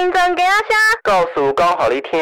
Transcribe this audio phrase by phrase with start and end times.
[0.00, 2.20] 新增给阿虾，告诉讲好你听。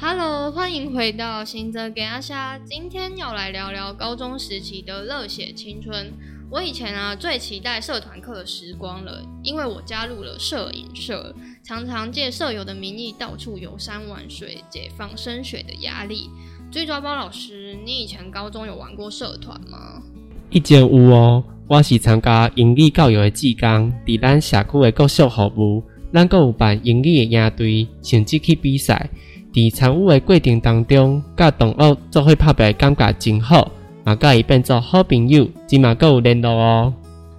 [0.00, 2.58] Hello，欢迎回到新泽给阿虾。
[2.60, 6.14] 今天要来聊聊高中时期的热血青春。
[6.50, 16.30] 我以前啊最期待社团课的时光了，因为我加入了摄影社，常常借舍友的名义到处游山玩水，解放升学的压力。
[16.70, 20.00] 追抓包老师，你以前高中有玩过社团吗？
[20.48, 25.82] 一间屋哦，我是参加英语教育的志工，伫咱社区的各小服务，
[26.12, 29.08] 咱阁有办英语的营队，甚至去比赛。
[29.54, 33.72] 伫参与的过程当中，甲同学做伙拍白，感觉真好。
[34.04, 36.94] 嘛，甲伊变做好朋友，今嘛阁有联络哦。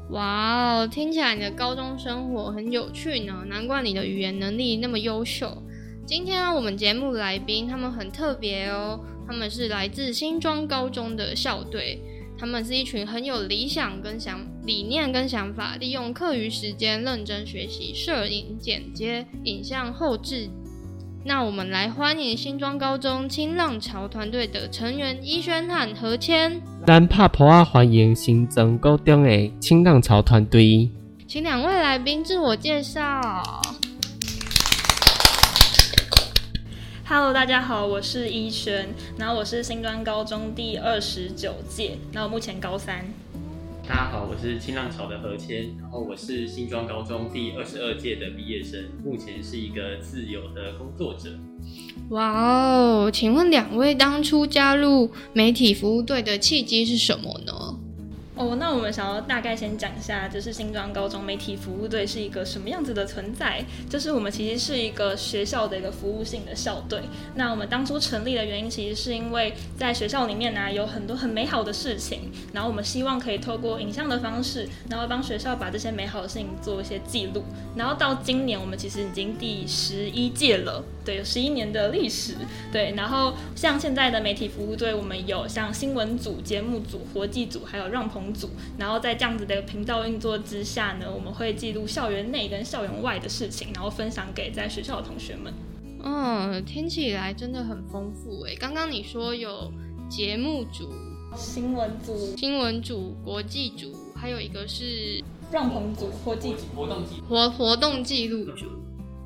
[0.09, 5.55] 哇哦，听起来你的高中生活很有趣呢，难怪你的语言能力那么优秀。
[6.07, 12.01] 今天我们节目来宾他们很特别哦，他们是来自新庄高中的校队，
[12.37, 20.49] 他们是一群很有理想跟想理念跟想法，利用课余时间认真学习摄影、剪接、影像后置。
[21.25, 26.61] 那我们来欢迎新庄高中青浪潮团队的成员伊轩和何谦。
[26.85, 30.89] 咱拍婆啊，欢迎新增高中的青浪潮团队，
[31.25, 33.31] 请两位来宾自我介绍。
[37.15, 43.05] Hello，大家好，我是依轩，然后我是新庄高中第二十九届，那我目前高三。
[43.87, 51.29] 大家好，我是新浪潮的何谦，然后我是新庄高中第二十二届的毕业生，目前是一个自由的工作者。
[52.09, 57.77] 哇哦，请问两位当初加入媒体服务队的契机是什么呢？
[58.35, 63.63] 哦，那我们想要大概先讲一下，就是新庄高中媒体服务队是一个什么样子的存在。
[63.87, 67.01] 就是我们其实是一个学校的一个服务性的校队。
[67.35, 77.43] 那我们当初成立的原因，其实是因为在学校里面呢有很多很美好的事情，然后我们希望可以透过影像的方式，然后帮学校把这些美好的事情做一些记录。
[77.75, 82.33] 然后到今年，我们其实已经第十一届了，对，有十一年的历史。
[82.71, 88.33] 对，然后像现在的媒体服务队，我们有像新闻组、节目组、活计组，还有让棚。
[88.33, 95.53] 组，然后在这样子的频道运作之下呢，我们会记录校园内跟校园外的事情，然后分享给在学校的同学们。
[96.03, 98.55] 嗯，听起来真的很丰富诶。
[98.55, 99.71] 刚刚你说有
[100.09, 100.89] 节目组、
[101.35, 108.65] 新闻组、新闻组、国际组，还有一个是让棚组、国际组、活动记活活动记录组。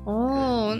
[0.04, 0.78] 哦，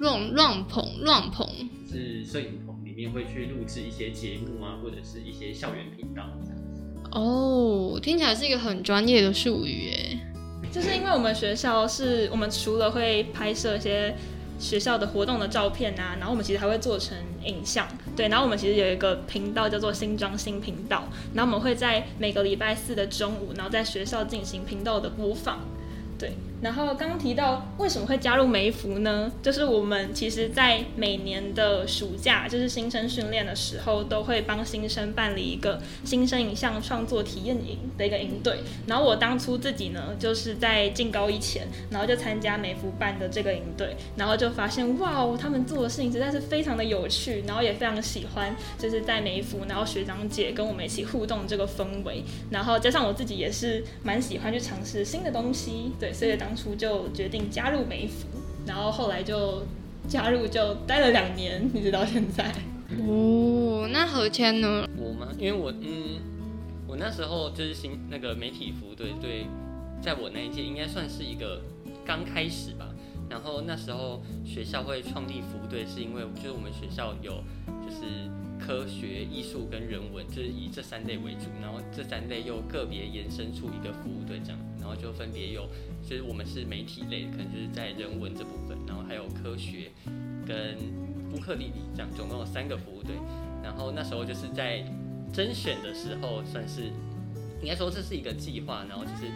[0.00, 1.46] 让让棚让棚
[1.90, 6.22] 是摄影棚里面会去录制一些节目啊，或者是一些校园频道。
[7.12, 10.18] 哦，听起来是一个很专业的术语诶。
[10.72, 14.14] 就是因为我们学校是我们除了会拍摄一些
[14.58, 18.28] 学校的活动的照片啊，然后我们其实还会做成影像，对。
[18.28, 25.60] 然后我们其实有一个频道叫做新装新频道，然后我们会在每个礼拜四的中午，然后在学校进行频道的播放，
[26.18, 26.32] 对。
[26.62, 29.30] 然后刚提到为什么会加入梅福呢？
[29.42, 38.60] 就是我们其实，在每年的暑假，就是新生训练的时候，都会帮新生办理一个新生影像创作体验营的一个营队。
[38.86, 56.45] 然后我当初自己呢，就是在进高一前，然后就参加梅福办的这个营队，然后就发现哇哦，他们做的事情实在是非常的有趣，然后也非常喜欢，就是在梅福，然后学长姐跟我们一起互动这个氛围，然后加上我自己也是蛮喜欢去尝试新的东西，对，所以当。
[56.46, 58.28] 当初就决定加入美服，
[58.64, 59.64] 然后后来就
[60.06, 62.54] 加入，就待了两年，一直到现在。
[63.04, 64.88] 哦，那何谦呢？
[64.96, 65.26] 我吗？
[65.40, 66.20] 因为我嗯，
[66.86, 69.48] 我那时候就是新那个媒体服队，对，
[70.00, 71.60] 在我那一届应该算是一个
[72.06, 72.86] 刚开始吧。
[73.28, 77.42] 然后那时候学校会创立服队，是因为就是我们学校有
[77.84, 78.30] 就是。
[78.66, 85.68] 科学、艺术跟人文，就是以这三类为主，然后这三类又个别延伸出一个服务队这样，然后就分别有，
[86.02, 89.92] 就是我们是媒体类，可能就是在人文这部分，然后还有科学
[90.44, 90.76] 跟
[91.32, 93.14] 乌克丽丽这样，总共有三个服务队。
[93.62, 94.84] 然后那时候就是在
[95.32, 96.90] 甄选的时候，算是
[97.62, 99.30] 应该说这是一个计划，然后就是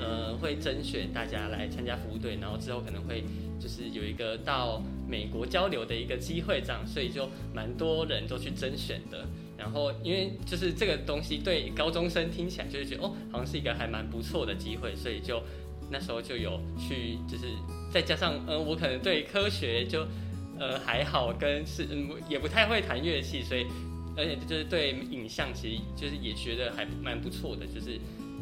[0.00, 3.22] 呃会甄选大家来参加服务队，然后之后可能会。
[3.56, 9.26] 就是有一个到美国交流的一个机会，这样，所以就蛮多人都去甄选的。
[9.56, 15.40] 然后，因为就是这个东西对高中生听起来就是觉得哦，好像是一个还蛮不错的机会，所以就
[15.90, 17.44] 那时候就有去，就是
[17.92, 20.06] 再加上嗯，我可能对科学就
[20.58, 23.64] 呃还好，跟是嗯也不太会弹乐器，所以
[24.16, 27.98] 而且就是对影像其实就是也学得还蛮不错的，就是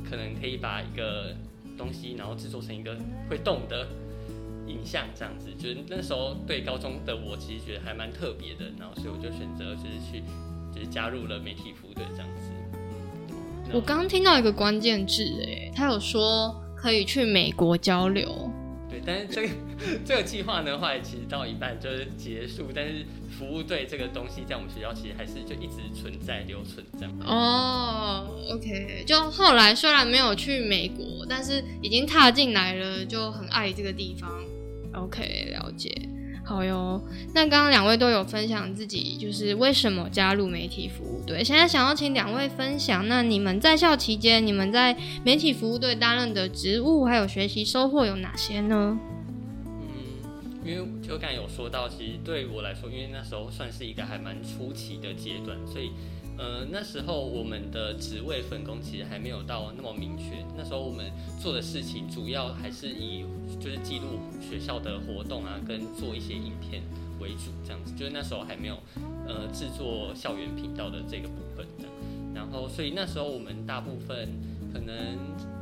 [0.08, 1.36] 可能可以把一个
[1.76, 2.96] 东西然后制作成一个
[3.28, 3.86] 会动的。
[4.66, 10.22] 影像这样子，就是那时候对高中的我其实觉得还蛮特别的，然后所以我就选择就是去
[10.74, 12.50] 就是加入了媒体服队这样子。
[13.72, 18.50] 我刚刚听到一个关键字，哎，他有说可以去美国交流。
[18.90, 19.54] 对，但是这个
[20.04, 23.06] 这个计划呢，后来其实到一半就是结束，但是
[23.42, 27.12] 服务队这个东西在我们学校其实还是就一直存在留存这样。
[27.26, 34.30] 哦，OK，就后来虽然没有去美国，但是已经踏进来了，就很爱这个地方。
[34.94, 35.90] OK，了解。
[36.44, 37.02] 好哟，
[37.34, 41.42] 那刚刚两位都有分享自己就是为什么加入媒体服务队。
[41.42, 48.96] 现在想要请两位分享，那你们在校期间，你们在媒体服务队担任的职务还有学习收获有哪些呢？
[50.64, 55.90] 因为就刚有说到，其实对我来说，因为那时候算是一个还蛮初期的阶段，所以。
[56.38, 60.42] 呃，那时候我们的职位分工其实还没有到那么明确。
[60.56, 63.22] 那时候我们做的事情主要还是以
[63.60, 66.82] 就是记录学校的活动啊，跟做一些影片
[67.20, 67.92] 为主，这样子。
[67.94, 68.78] 就是那时候还没有
[69.28, 71.84] 呃制作校园频道的这个部分的。
[72.34, 74.26] 然后，所以那时候我们大部分
[74.72, 74.96] 可能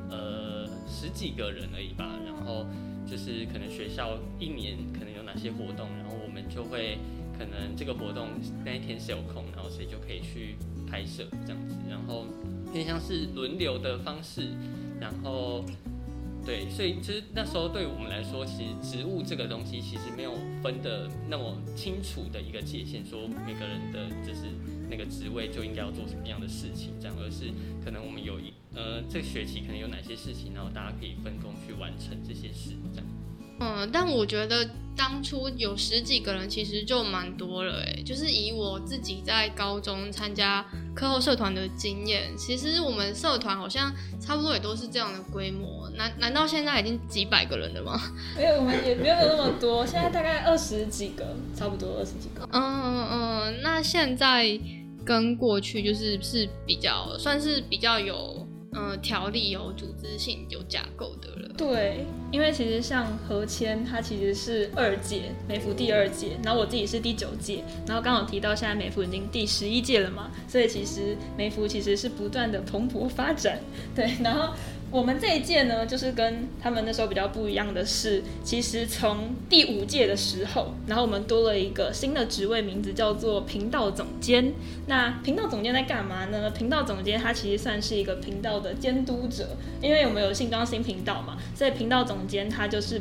[0.08, 2.08] 呃十几个人而已吧。
[2.24, 2.64] 然后
[3.10, 6.98] 就是可能学校一年可能有哪些活动，然后我们就会。
[7.40, 8.28] 可能这个活动
[8.66, 12.26] 那一天是有空，然后谁就可以去拍摄这样子，然后
[12.70, 14.50] 偏向是轮流的方式，
[15.00, 15.64] 然后
[16.44, 24.42] 对，所以其实那时候对我们来说，其实职务这个东西其实没有分的那么清楚的一个界限，说每个人的就是
[24.90, 27.52] 那个职位就应该要做什么样的事情这样，而是
[27.84, 33.06] 可能我们有一呃这个学期可能有哪些事情，然后大家可以分工去完成这些事这样。
[33.62, 34.66] 嗯，但我觉得
[34.96, 38.02] 当初有十几个人，其实就蛮多了哎。
[38.02, 40.64] 就是以我自己在高中参加
[40.94, 45.90] 课后社团的经验，其实我们社团好像差不多也都是这样的规模。
[45.90, 48.00] 难难道现在已经几百个人了吗？
[48.34, 52.48] 没有，我们也没有那么多，现在大概二十几个，差不多二十几个。
[52.52, 54.58] 嗯嗯嗯，那现在
[55.10, 58.46] 跟过去就是是比较算是比较有。
[58.72, 61.48] 嗯，条例有组织性、有架构的了。
[61.56, 73.58] 对，因为其实像何谦，他其实是二届美孚第二届，然后我自己是第九届，然后刚好提到现在美孚已经第十一届了嘛，所以其实美孚其实是不断的蓬勃发展。
[73.92, 74.54] 对，然后。
[74.90, 84.52] 我们这一届呢，就是跟他们那时候比较不一样的是，其实从第五届的时候，然后我们多了一个新的职位，名字叫做频道总监。
[84.88, 86.50] 那频道总监在干嘛呢？
[86.50, 93.00] 频道总监他其实算是一个频道的监督者，因为我们有新装新频道嘛，所以频道总监他就是。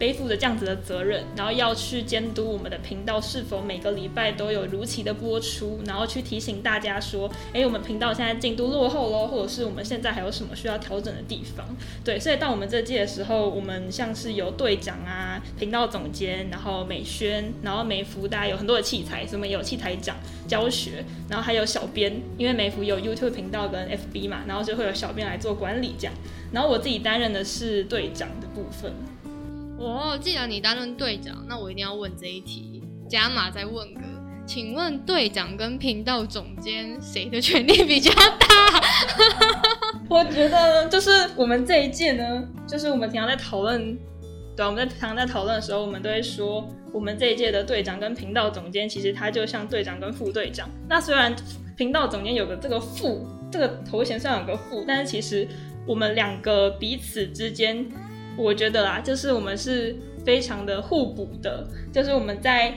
[0.00, 11.66] 背负着这样子的责任，然后要去监督我们的频道是否每个礼拜都有如期的播出，然后去提醒大家说，哎，我们频道现在进度落后喽，或者是我们现在还有什么需要调整的地方。
[12.02, 20.16] 对，所以到我们这届的时候，我们像是有队长啊、频道总监，然后美宣，然后美服，大家有很多的器材，什么有器材长
[20.48, 26.14] 教学，然后还有小编，因为美服有 YouTube 频道跟 FB 嘛，然后就会有小编来做管理这样。
[26.52, 28.94] 然后我自己担任的是队长的部分。
[29.80, 34.00] 哦，既然你担任队长，那我一定要问这一题，加码再问个，
[34.46, 38.46] 请问队长跟频道总监谁的权力比较大？
[40.06, 43.96] 我觉得就是我们这一届呢，就是我们平常在讨论，
[44.54, 50.68] 对，我们在平常在讨论的时候，我们都会说，我们这一届的队长跟频道总监，其实他就像队长跟副队长。
[50.90, 51.34] 那虽然
[51.74, 55.48] 频道总监有个这个副这个头衔，上有个副，但是其实
[55.86, 57.90] 我们两个彼此之间。
[58.36, 62.74] 我觉得啦，就是我们是非常的互补的，就是我们在。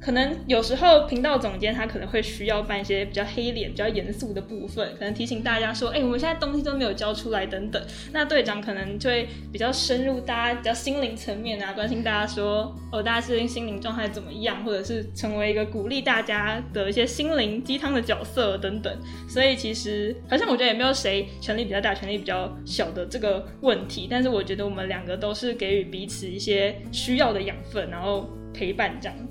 [0.00, 7.82] 可能有时候频道总监他可能会需要办一些比较黑脸、比较严肃的部分，可能提醒大家说，哎，我们现在东西都没有交出来等等。
[8.10, 18.90] 那队长可能就会比较深入大家比较心灵层面啊，关心大家说，哦，大家最近心灵状态怎么样，或者是成为一个鼓励大家的一些心灵鸡汤的角色等等。
[19.28, 29.29] 所以其实好像我觉得也没有谁权力比较大、权力比较小的这个问题，但是我觉得我们两个都是给予彼此一些需要的养分，然后陪伴这样。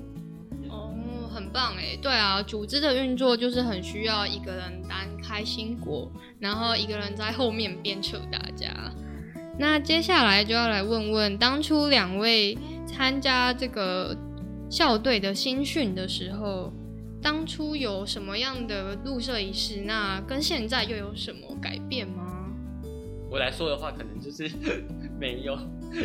[1.52, 8.72] 棒哎，对啊，组织的运作就是很需要一个人担开心果，然后一个人在后面鞭策大家。
[9.58, 14.16] 那接下来就要来问问，当初两位参加这个
[14.70, 16.72] 校队的新训的时候，
[17.20, 19.82] 当初有什么样的入社仪式？
[19.82, 22.48] 那跟现在又有什么改变吗？
[23.30, 24.50] 我来说的话，可能就是
[25.20, 25.58] 没有，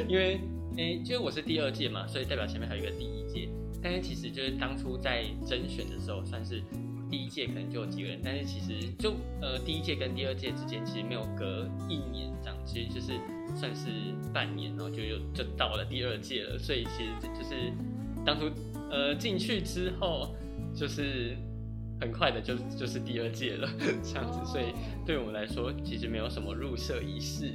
[0.08, 0.42] 因为
[0.78, 3.50] 诶，因为我是第二届嘛，所以代表前面还有一个第一届。
[3.86, 6.60] 但是其实就是当初在甄选的时候，算是
[7.08, 13.14] 第一届可能就有几个人，但是其实就呃第一届跟第二届之间其实没有隔一年这样，其实就是
[13.56, 13.86] 算是
[14.34, 16.58] 半年，然后就有就到了第二届了。
[16.58, 17.72] 所以其实就是
[18.26, 18.50] 当初
[18.90, 20.36] 呃进去之后，
[20.74, 21.38] 就是
[22.02, 23.70] 很快的就就是第二届了，
[24.04, 24.74] 这样子，所以
[25.06, 27.54] 对我们来说其实没有什么入社仪式。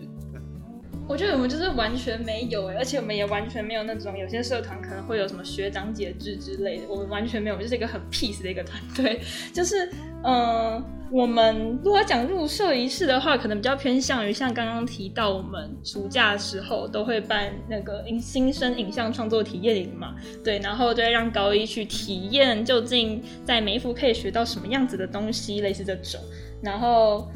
[1.10, 9.20] 我觉得我们就是完全没有哎，而且我们也完全没有那种有些社团可能会有什么学长姐制之类的，我们完全没有，就是一个很 peace 的一个团队。
[9.52, 9.90] 就是
[10.22, 20.14] 嗯，我们如果讲入社仪式的话，可能比较偏向于像刚刚提到，我们暑假的时候都会办那个新生影像创作体验营嘛，
[20.44, 26.20] 对，然后就会让高一去体验究竟在梅福可以学到什么样子的东西，类似这种，
[26.62, 27.28] 然后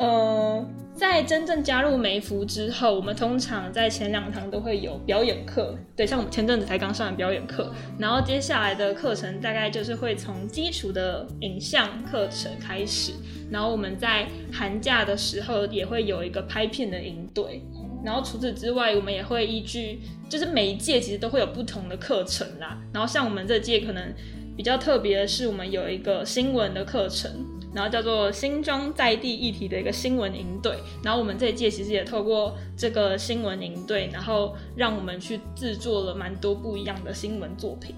[0.00, 0.66] 呃。
[0.92, 13.12] 在真正加入梅福之后，我们通常在前两堂都会有表演课，对，像我们前阵子才刚上完表演课，然后接下来的课程大概就是会从基础的影像课程开始，
[13.50, 17.62] 然后我们在寒假的时候也会有一个拍片的营队，
[18.04, 24.12] 然后除此之外，我们也会依据，就是每一届其实都会有不同的课程啦，然后像我们这届可能
[24.54, 27.30] 比较特别的是，我们有一个新闻的课程。
[27.72, 37.94] 然后叫做新庄在地议题的一个新闻营队，然后我们这一届其实也透过这个新闻营队，然后让我们去制作了蛮多不一样的新闻作品。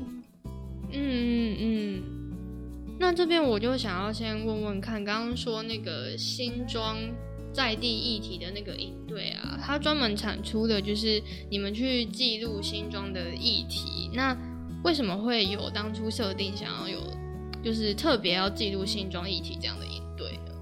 [0.90, 2.02] 嗯嗯嗯。
[2.98, 6.98] 那这边我就想要先问问看，刚刚说那个新庄
[7.52, 14.36] 在地议题的那个营队啊，它专门产出的就是你们去记录新庄的议题，那
[14.84, 17.00] 为什么会有当初设定想要有？
[17.62, 20.52] 就是特别要记录新庄议题这样的应对的，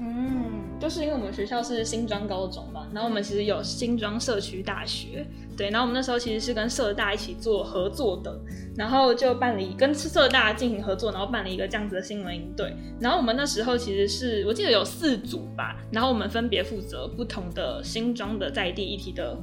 [0.00, 8.36] 嗯，就是因为我们学校是新庄高中嘛，然后我们其实有新庄社区大学，对，然后我们那时候其实是跟社大一起做合作的，
[8.76, 19.38] 然后就办理跟社大进行合作，然后办了一个这样子的新闻营队，然后我们那时候其实是我记得有四组吧，然后我们分别负责不同的新庄的在地议题的。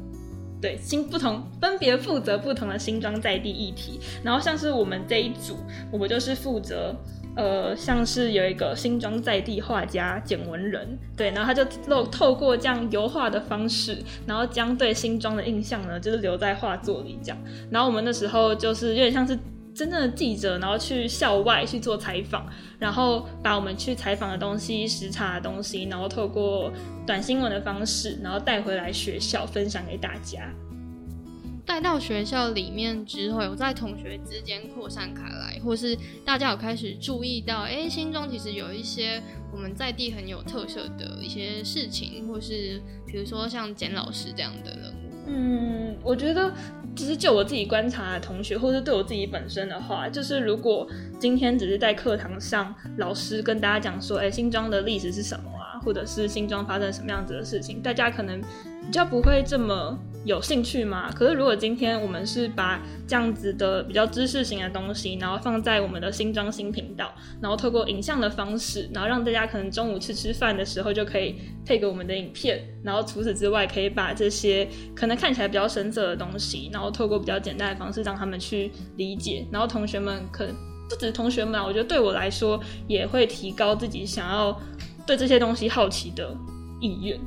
[0.61, 5.57] 对，新不同分别负责不同的新装在地议题，然后像是我们这一组，
[5.91, 6.93] 我们就是负责，
[7.35, 17.37] 呃，像是有一个新装在地画家简文人，对，然后他就透透过这样油画的方式，然后将对新装的印象呢，就是留在画作里这样，
[17.71, 19.37] 然后我们那时候就是有点像是。
[19.79, 22.45] 真正的记者，然后去校外去做采访，
[22.77, 26.69] 然后把我们去采访的东西、实查的东西，然后透过
[27.07, 30.53] 短新闻的方式，然后带回来学校分享给大家。
[31.65, 45.08] 带到学校里面之后，有在同学之间扩散开来，或是大家有开始注意到，哎，心中其实有一些我们在地很有特色的一些事情，或是比如说像简老师这样的人物。
[45.29, 46.51] 嗯，我觉得。
[46.95, 50.85] 其实就我自己观察的同学，或者对我自己本身的话，就是如果
[51.17, 58.41] 今天只是在课堂上，老师跟大家讲说，哎，新庄的历史是什么啊，或者是新庄发生什么样子的事情，大家可能
[58.89, 59.95] 比较不会这么。
[60.25, 61.09] 有兴趣吗？
[61.15, 67.09] 可是如果今天我们是把这样子的比较知识型的东西，然后放在我们的新装新频道，
[67.41, 80.53] 然后透过影像的方式，然后让大家可能中午吃吃饭的时候就可以配给我们的影片，然后除此之外，可以把这些可能看起来比较深色的东西，然后透过比较简单的方式让他们去理解，然后同学们可能
[80.89, 84.59] 不止同学们啊，我觉得对我来说也会提高自己想要
[85.07, 86.35] 对这些东西好奇的
[86.81, 87.17] 意愿。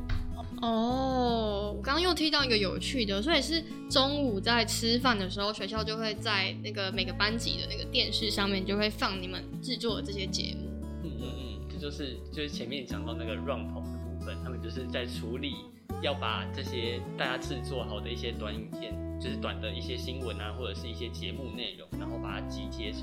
[0.62, 10.70] 哦，我刚刚又听到一个有趣的，所以是中午在吃饭的时候，学校就会在那个每个班级的那个电视上面就会放你们制作的这些节目。
[11.02, 15.52] 嗯嗯嗯，这就是就是前面讲到那个 run 棚的部分，他们就是在处理
[16.00, 23.02] 要把这些大家制作好的一些短影片，就是短的一些新闻啊，或者是一些节目内容，然后把它集结成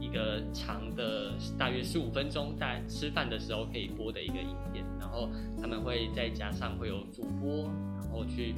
[0.00, 4.84] 一个长的大约十五分钟，在吃饭的时候可以播的一个影片。
[4.98, 5.28] 然后
[5.60, 7.64] 他们会再加上会有主播，
[7.96, 8.54] 然后去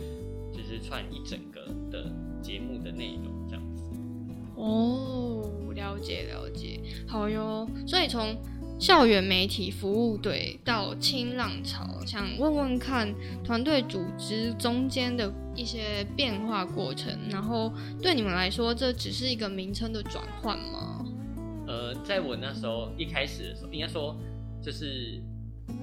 [0.52, 2.10] 就是串一整个的
[2.42, 3.84] 节目的内容这样子。
[4.56, 7.68] 哦，了解了解，好哟。
[7.86, 8.36] 所以从
[8.78, 21.06] 校园媒体服务队到清浪潮，想问问看团队组织中间的一些变化过程，然后对你们来说，这只是一个名称的转换吗？
[21.70, 24.16] 呃，在我那时候一开始的时候，应该说
[24.60, 25.22] 就是。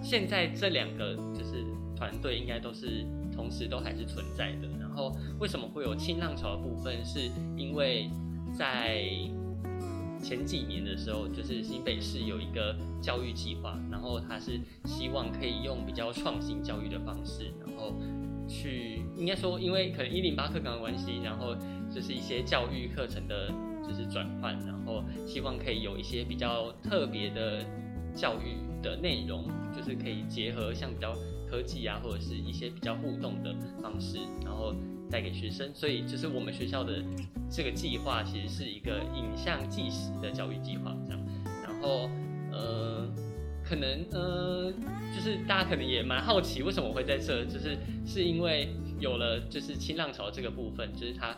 [0.02, 1.64] 现在这两个就是
[1.96, 4.68] 团队应该都是同时都还是存在的。
[4.78, 7.04] 然后为什么会有新浪潮的部分？
[7.06, 8.10] 是因为
[8.54, 9.08] 在
[10.22, 17.94] 前几年的时候，就是新北市有一个教育计划，然后他是希望可以用比较创新教育的方式，然后
[18.46, 21.56] 去应该说，因为可能一零八课纲的关系，然后
[21.90, 23.50] 就是一些教育课程的
[23.88, 27.64] 就是转换，然后希望可以有一些比较特别的
[28.16, 28.58] 教育。
[28.80, 29.44] 的内容
[29.76, 31.12] 就是可以结合像比较
[31.50, 33.52] 科技啊，或者是一些比较互动的
[33.82, 34.72] 方式，然后
[35.10, 35.74] 带给学生。
[35.74, 37.04] 所以就是我们学校的
[37.50, 41.20] 这个计划其实是一个影像纪实的教育计划，这样。
[41.64, 42.08] 然后
[42.52, 43.10] 呃，
[43.66, 44.72] 可能呃，
[45.12, 47.76] 就是大家可能也蛮好奇为什么我会在这，就是
[48.06, 51.36] 是因为有了就是新浪潮这个部分，就是它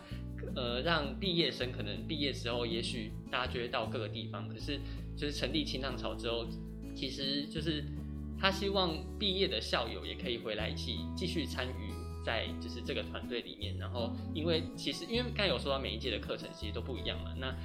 [0.59, 4.77] 呃让毕业生可能毕业时候也许大家就会到各个地方，可是
[5.15, 6.45] 就是成立新浪潮之后，
[6.93, 7.85] 其实就是
[8.37, 11.93] 他希望毕业的校友也可以回来一起继续参与
[12.25, 17.55] 在就是这个团队里面，然后因为其实因为刚才有说到每一届的课程其实都不一样嘛，那。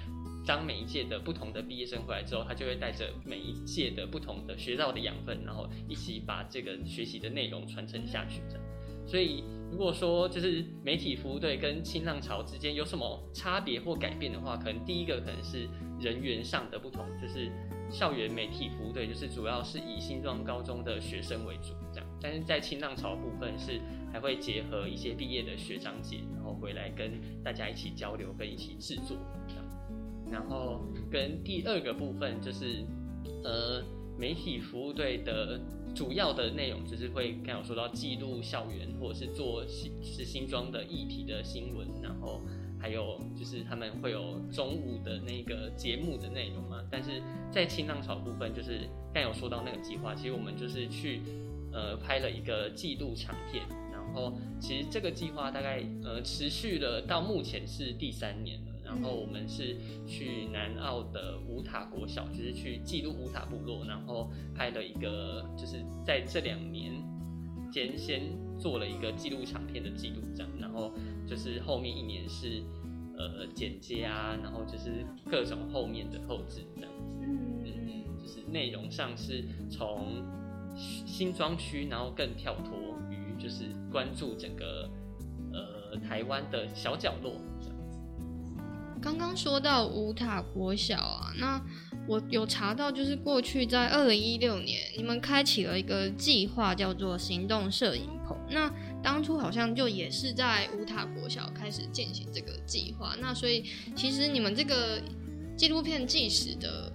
[0.47, 8.43] 当每一届的不同的毕业生回来之后，他就会带着每一届的不同的学到的养分，然后一起把这个学习的内容传承下去。
[9.07, 9.43] 所以
[9.75, 17.51] 如果说就是媒体服务队跟新浪潮之间有什么差别或改变的话，可能第一个可能是人员上的不同，就是
[17.91, 23.81] 校园媒体服务队就是主要是以新庄高中的学生为主，这样，但是在新浪潮部分是
[24.13, 29.17] 还会结合一些毕业的学长姐，然后回来跟大家一起交流跟一起制作
[29.49, 29.65] 这样。
[30.31, 32.85] 然后跟第二个部分就是，
[33.43, 33.83] 呃，
[34.17, 35.61] 媒体服务队的
[35.95, 42.43] 主要的内容就是会刚有说到记录校园或者是做新是新装的议题的新闻，然后
[42.81, 46.85] 还有就是他们会有中午的那个节目的内容嘛。
[46.91, 51.21] 但是在新浪潮部分，就是刚有说到那个计划，其实我们就是去
[51.73, 58.74] 呃拍了一个记录长片，然后其实这个计划大概呃持续了到目前是第三年了。
[58.95, 66.93] 然后我们是去南澳的五塔国小，就是去记录五塔部落，然后拍了一个，就是在这两年
[67.73, 68.23] 间先
[68.59, 70.93] 做了一个记录长片的记录，这样，然后
[71.27, 72.63] 就是后面一年是
[73.19, 80.23] 呃剪接啊，然后就是各种后面的后置这样子，嗯，就是内容上是从
[80.77, 84.89] 新庄区，然后更跳脱于就是关注整个
[85.53, 87.35] 呃台湾的小角落。
[89.05, 91.61] 刚刚说到五塔国小啊，那
[92.09, 98.35] 我有查到，就是过去在二零一六年，你们开启了一个计划，叫做行动摄影棚。
[98.49, 103.15] 那当初好像就也是在五塔国小开始进行这个计划。
[103.21, 104.99] 那所以其实你们这个
[105.55, 106.91] 纪录片纪实的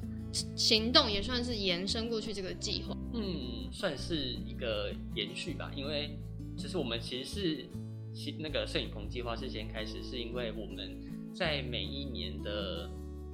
[0.56, 2.98] 行动，也算是延伸过去这个计划。
[3.14, 5.70] 嗯，算是一个延续吧。
[5.76, 6.18] 因为
[6.58, 11.08] 其实我们其实是那个摄影棚计划是先开始，是因为我们。
[11.34, 12.90] 在每一年的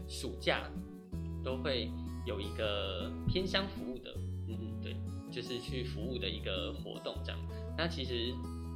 [0.08, 0.70] 暑假，
[1.44, 1.92] 都会
[2.26, 4.14] 有一个偏乡服务的，
[4.48, 4.96] 嗯嗯，对，
[5.32, 7.40] 就是去服务的一个活动这样。
[7.78, 8.34] 那其实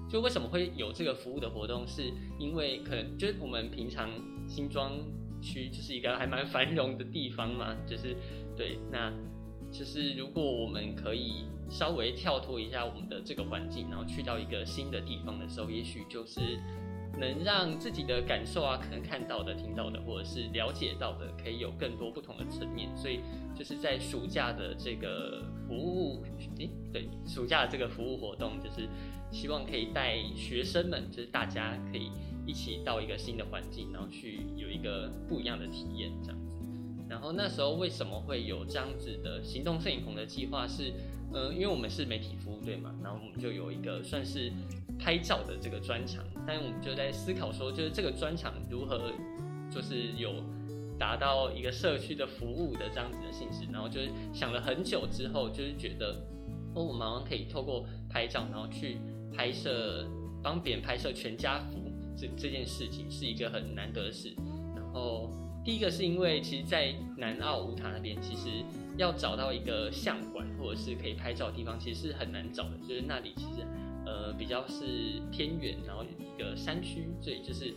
[0.09, 4.09] 就为什么会有这个服务的活动，是因为可能就是我们平常
[4.47, 4.93] 新庄
[5.41, 8.15] 区就是一个还蛮繁荣的地方嘛，就是
[8.55, 9.13] 对，那
[9.71, 16.59] 就是如果我们可以稍微跳脱一下我们的这个环境，然后去到一个新的地方的时候，也许就是。
[17.17, 22.89] 能让自己的感受啊，可能看到的、听到的，或者是了解到的，可以有更多不同的层面。
[22.95, 23.19] 所以
[23.53, 26.23] 就是在暑假的这个服务，
[26.57, 28.87] 诶，对，暑假的这个服务活动，就是
[29.31, 32.11] 希望可以带学生们，就是大家可以
[32.45, 36.57] 一起到一个新的环境，然后去有一个不一样的体验，这样子。
[37.09, 40.67] 然后那时候为什么会有这样子的行动摄影棚的计划？
[40.67, 40.93] 是，
[41.33, 44.53] 呃，因为我们是媒体服务队嘛，然后我们就有一个算是。
[44.99, 49.11] 拍照的这个专场，但我们就在思考说，就是这个专场如何，
[49.71, 50.43] 就是有
[50.99, 56.13] 达到一个社区的服务的这样子的性质，然后就是想了很久之后，就是觉得，
[56.75, 58.97] 哦，我们好像可以透过拍照，然后去
[59.33, 60.05] 拍摄，
[60.43, 64.35] 帮别人拍摄全家福这这件事情是一个很难得的事。
[64.75, 65.31] 然后
[65.63, 68.49] 第一个是因为，其实，在南澳五塔那边，其实
[68.97, 73.65] 要找到一个相馆或者是可以拍照的地方，其实是很难找的，就是那里其实。
[74.09, 77.71] 呃，比较是偏远，然后一个山区，所以就是，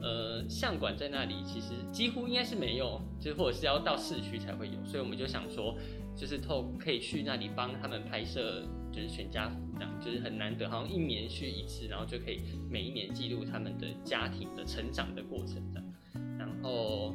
[0.00, 5.76] 呃，相馆在那里其实几乎应该是没有，就是或者是要到市区才会有，所以我们就想说，
[6.16, 17.14] 就是透可以去那里帮他们拍摄，就是全家福这样，就是很难得，好像一年去一次，然后就可以每一年记录他们的家庭的成长的过程这样，然后，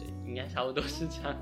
[0.00, 1.36] 对，应该差不多是这样。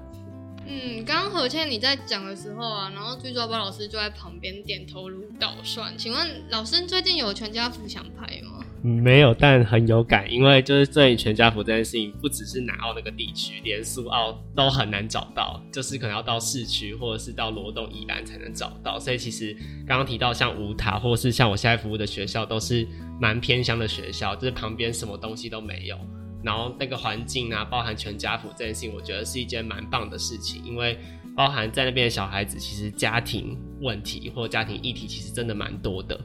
[0.72, 5.92] 嗯，刚刚何倩你在讲的时候啊，然后剧作包老师就在旁边点头如捣蒜。
[5.98, 8.64] 请问老师最近有全家福想拍吗？
[8.82, 18.96] 没有，但很有感，因为就是这里全家福这件事情，不只是南澳那个地区，连苏澳都很难找到，就是可能要到市区或者是到罗东以南才能找到。
[18.96, 19.52] 所以其实
[19.84, 22.86] 刚刚提到像五塔，或者是像我现在服务的学校，都是
[23.20, 25.98] 蛮偏乡的学校，就是旁边什么东西都没有。
[26.42, 30.98] 然后那个环境啊，包含全家福这件事情，我觉得是一件蛮棒的事情，因为
[31.36, 36.20] 包含在那边的小孩子，其实家庭问题或家庭议题其实真的蛮多的，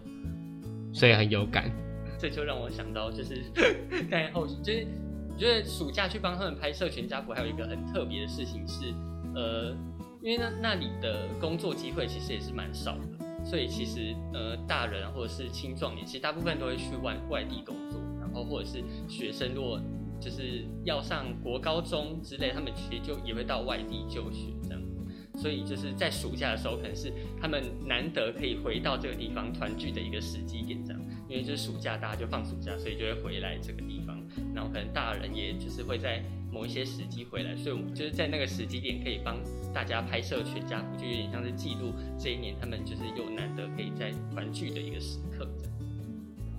[0.93, 1.71] 所以很有感。
[2.17, 3.43] 这就让我想到，就是
[4.09, 4.87] 在后，就是
[5.31, 8.93] 我觉得暑假去帮他们拍摄全家福，还有一个很特别的事情是，
[9.35, 9.75] 呃。
[10.23, 19.79] 因为那那里的工作机会其实也是蛮少的，所以其实呃大人或者是青壮年，其实大部分都会去外外地工作，然后或者是学生如果
[20.19, 24.81] 就是要上国高中之类，他们其实就也会到外地就学这样。
[25.37, 31.01] 所以就是在暑假的时候，可能是他们难得可以回到这个地方团聚的一个时机点这样。
[31.27, 34.23] 因为就是暑假大家就放暑假，所以就会回来这个地方。
[34.53, 39.37] 然后可能大人也就是会在某一些时机回来，所以我们就是在那个时机点可以帮
[39.73, 45.74] 大家拍摄全家福，就有点像是记录这一年他们就是有难得可以在团聚的一个时刻这样。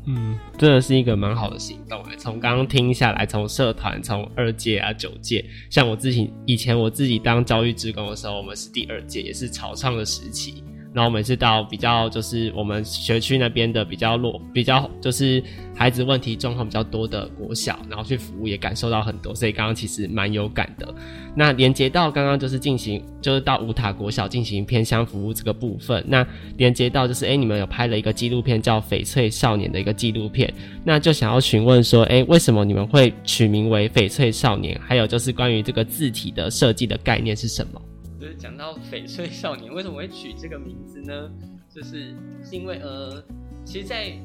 [0.06, 2.16] 嗯，真的是一个蛮好的行动诶。
[2.16, 10.62] 从刚刚听下来，从社团，从二届啊、九届，像我自己以前我自己当教育职工的时候，我们是第二届，也是草创的时期。
[10.96, 20.94] 然后每次到比较就是我们学区那边的比较弱、比较就是孩子问题状况比较多的国小，然后去服务也感受到很多，所以刚刚其实蛮有感的。
[21.34, 30.50] 那连接到刚刚就是进行就是到五塔国小进行偏乡服务这个部分，那连接到就是哎你们有拍了一个纪录片叫《翡翠少年》的一个纪录片，
[30.82, 34.80] 那就想要询问说，哎为什么你们会取名为翡翠少年？
[34.82, 37.82] 还有就是关于这个字体的设计的概念是什么？
[38.26, 41.30] 就是讲到翡翠少年为什么会取这个名字呢？
[41.72, 42.12] 就是
[42.42, 43.22] 是因为呃，
[43.64, 44.18] 其实，在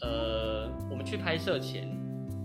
[0.00, 1.86] 呃我们去拍摄前，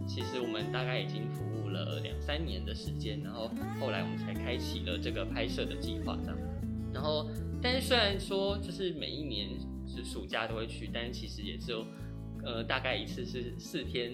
[0.05, 6.37] 其实我们大概已经服务了两三年的时间，然后后来我们才开启了这个拍摄的计划这样。
[6.93, 7.29] 然后，
[7.61, 9.47] 但是虽然说就是每一年
[9.87, 11.85] 是暑假都会去，但是其实也只有
[12.43, 14.11] 呃大概一次是四天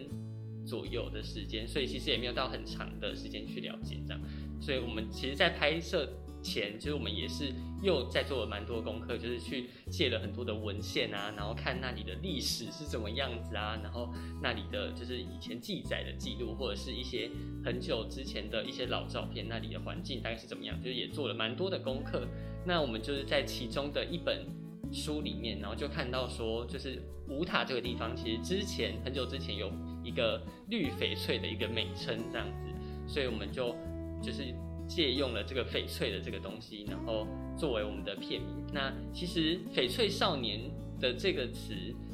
[0.63, 4.21] 左右的时间，所以其实也没有到很长的时间去了解这样。
[4.62, 6.08] 所以我们其实，在拍摄。
[6.43, 7.51] 前其实我们也是
[7.82, 17.29] 又在做了蛮多功课，就是去借了很多的文献啊，然后看那里的历史是怎么样子啊，然后那里的就是以前记载的记录，或者是一些
[17.63, 22.27] 很久之前的一些老照片，那里的环境大概是怎么样，就是也做了蛮多的功课。
[22.65, 24.45] 那我们就是在其中的一本
[24.91, 29.71] 书里面，然后就看到说，就是五塔这个地方，其实之前很久之前有
[30.03, 32.67] 一个绿翡翠的一个美称这样子，
[33.08, 33.75] 所以我们就
[34.21, 34.53] 就是。
[34.93, 37.27] 借用了这个翡翠的这个东西，然后
[37.58, 38.49] 作为我们的片名。
[38.71, 40.60] 那其实“翡翠少年”
[41.01, 41.73] 的这个词，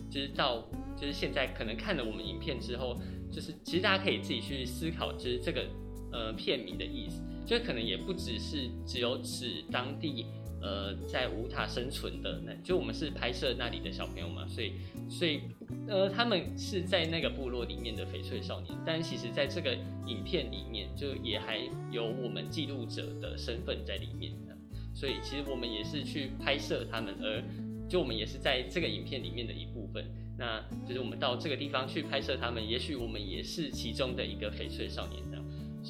[0.10, 0.66] 就是到
[0.96, 2.96] 就是现在可能看了我们影片之后，
[3.30, 5.66] 就是其实大家可以自己去思考，就是这个
[6.14, 10.26] 呃片名的意思，就可能也不只是只有指当地。
[10.62, 14.74] 呃，在五塔生存的那，就我们是拍摄那里的小朋友嘛，所以，
[15.10, 15.42] 所以，
[15.88, 19.74] 呃，他们是在那个部落里面的翡翠少年，但其实在这个
[20.06, 21.60] 影片里面，就也还
[21.92, 24.58] 有我们记录者的身份在里面的，
[24.94, 27.42] 所以其实我们也是去拍摄他们，而
[27.88, 30.06] 就我们也是在这个影片里面的一部分，
[30.38, 35.24] 那就是我们到这个地方去拍摄他们，也许我们也是其中的一个翡翠少年。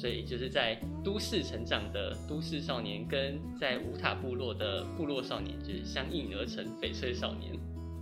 [0.00, 7.52] 所以就是在都市成长的都市少年，跟在五塔部落的部落少年，就是相应而成翡翠少年。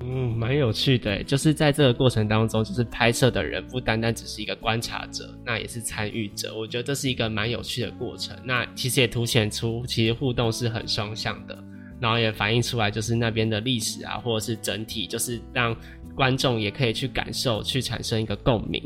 [0.00, 6.56] 嗯，蛮有趣的，就是在这个过程当中，就是拍摄的人不单单只是一个观察者，那也是参与者。
[6.56, 8.38] 我觉得这是一个蛮有趣的过程。
[8.44, 11.64] 那其实也凸显出，其实互动是很双向的，
[12.00, 15.76] 然后也反映出来，就是那边的历史啊，或者是整体，就是让
[16.14, 18.80] 观众也可以去感受，去产生一个共鸣。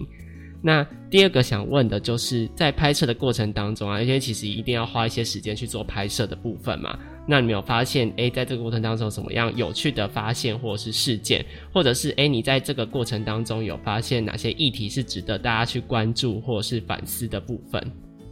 [0.62, 6.96] 那第二个想问的就是在拍摄的过程当中啊，因为其实一定要花一些时间去做拍摄的部分嘛。
[7.26, 17.80] 那你没有发现，诶，在这个过程当中什么样有趣的发现或者是事件，或者是诶，你在这个过程当中有发现哪些议题是值得大家去关注或者是反思的部分？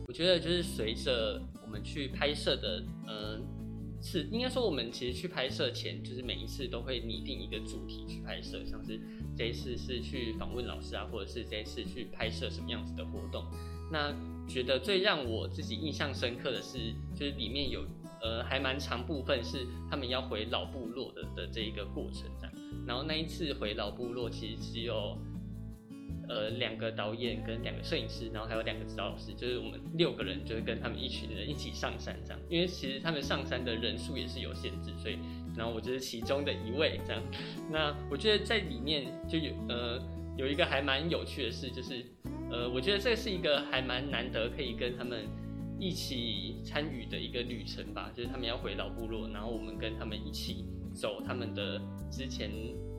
[0.07, 3.60] 我觉得就是随着我们去拍摄的，嗯。
[4.03, 9.01] 是应该说，我们其实去拍摄前，就是每一次都会拟定一个主题去拍摄，像是
[9.37, 13.45] 这一次是去访问老师啊，或者是这一次去拍摄什么样子的活动。
[13.93, 14.15] 那
[14.49, 16.79] 觉得最让我自己印象深刻的是，
[17.15, 17.85] 就是里面有
[18.23, 22.55] 呃还蛮长部分是他们要回老部落的的这一个过程这样。
[22.87, 25.19] 然后那一次回老部落，其实只有。
[26.31, 32.41] 呃，两个导演跟两个摄影师，然后还有两个指导老师，就是我们六个人，就是跟他们一群人一起上山这样。
[32.49, 35.19] 因为其实他们上山的人数也是有限制，所以，
[35.57, 37.21] 然后我就是其中的一位这样。
[37.69, 40.01] 那我觉得在里面就有呃
[40.37, 42.05] 有一个还蛮有趣的事，就是
[42.49, 45.27] 呃我觉得这是一个还蛮难得可以跟他们
[45.81, 50.65] 一起参与的一个旅程吧，就是他们要回老部落，然后我们跟他们一起
[50.95, 52.53] 走他们的之前。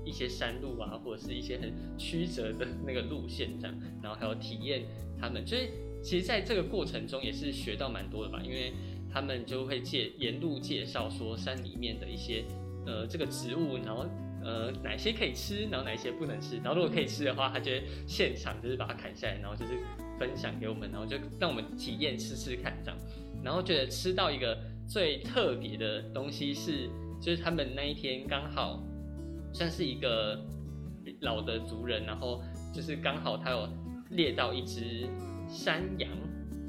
[0.05, 4.83] 一些山路啊，或者是一些很曲折的那个路线这样，然后还有体验
[5.19, 5.69] 他们，就是
[6.03, 8.73] 其实在这个过程中也是学到蛮多的吧，因为
[9.11, 12.43] 他们就会介沿路介绍说山里面的一些
[12.85, 14.05] 呃这个植物，然后
[14.43, 19.73] 呃哪些可以吃，然后哪些不能吃，然后如果可以吃的话，他就会现场就是把它砍下来，然后就是
[20.17, 22.99] 分享给我们，然后就让我们体验吃吃看这样，
[23.43, 24.57] 然后觉得吃到一个。
[24.87, 26.89] 最特别的东西是，
[27.21, 28.83] 就是他们那一天刚好
[29.53, 30.39] 算是一个
[31.21, 32.41] 老的族人，然后
[32.73, 33.67] 就是刚好他有
[34.11, 35.07] 猎到一只
[35.47, 36.09] 山羊，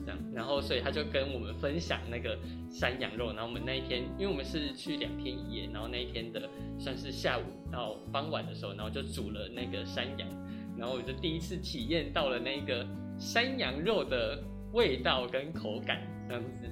[0.05, 2.38] 这样，然后所以他就跟我们分享那个
[2.71, 10.29] 山羊肉，然后我们那一天，因为我们是去两天一夜，然后那一天的算是下午到傍晚的时候，然后就煮了那个山羊，
[10.77, 12.87] 然后我就第一次体验到了那个
[13.18, 14.42] 山羊肉的
[14.73, 16.68] 味道跟口感，这样子，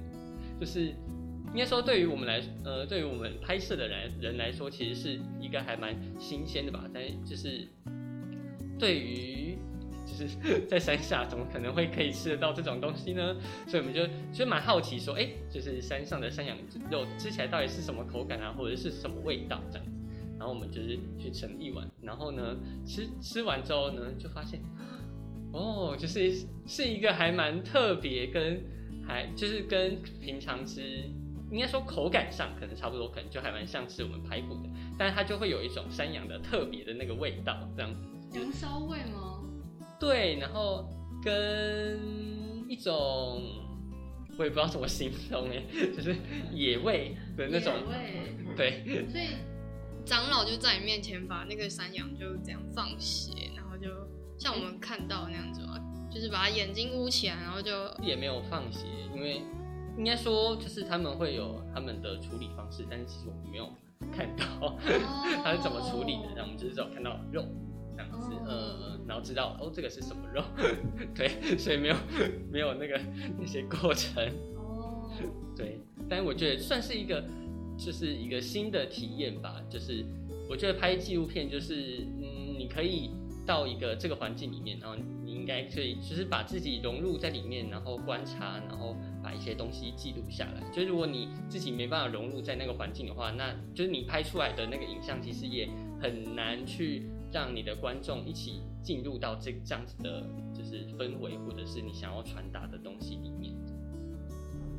[0.59, 0.93] 就是
[1.53, 7.67] 应该说对于我们来，呃，对于我们拍摄的人人来说，其实是一个还蛮新鲜的吧，但就是
[8.79, 9.57] 对于
[10.05, 10.27] 就是
[10.67, 13.35] 在山下怎么可能会可以吃得到这种东西呢？
[13.67, 16.57] 所以我们就就蛮好奇说，哎、就是山上的山羊
[16.89, 19.91] 肉吃起来到底是什么口感啊，或者是什么味道这样子。
[20.39, 24.59] 然后我们就是去盛一碗，然后呢吃吃完之后呢，就发现，
[25.53, 26.33] 哦，就是
[26.65, 28.59] 是一个还蛮特别，跟
[29.05, 30.81] 还就是跟平常吃，
[31.51, 38.39] 应该说口感上可能差不多，可能就还蛮像是我们排骨的，但是它就会有一种山羊的特别的那个味道，这样子。
[38.39, 39.43] 羊骚味吗？
[39.99, 40.89] 对，然后
[41.21, 41.99] 跟
[42.69, 43.43] 一种
[44.37, 45.61] 我也不知道怎么形容哎，
[45.95, 46.15] 就是
[46.53, 48.55] 野味的那种，野味。
[48.55, 49.27] 对，所以
[50.05, 53.89] 长老就在你面前把那个山羊就这样放血，然后就
[54.37, 55.77] 像我们看到那样子嘛，
[56.09, 59.41] 就是把它眼睛捂起来，然后就也没有放血，因为
[59.97, 63.69] 应该说就是他们会有他们的处理方式，但是其实我们没有
[64.11, 64.77] 看到
[65.43, 67.45] 他是怎么处理的，然后我们只是只有看到肉
[67.95, 70.43] 这样子，哦呃，然后知道哦这个是什么肉，
[71.13, 71.95] 对，所以没有
[72.51, 72.99] 没有那个
[73.37, 74.25] 那些过程，
[74.55, 75.09] 哦，
[75.55, 77.23] 对，但是我觉得算是一个，
[77.77, 79.61] 就是一个新的体验吧。
[79.69, 80.03] 就是
[80.49, 83.11] 我觉得拍纪录片，就是嗯，你可以
[83.45, 90.61] 到一个这个环境里面，然后你应该可以，就是把自己融入在里面，然后观察，然后把一些东西记录下来。
[90.71, 95.69] 就如果你自己没办法融入在那个环境的话，那就是你拍出来的那个影像，其实也
[96.01, 103.53] 很难去让你的观众一起进入到这这样子的，就是氛围，或者是你想要传达的东西里面。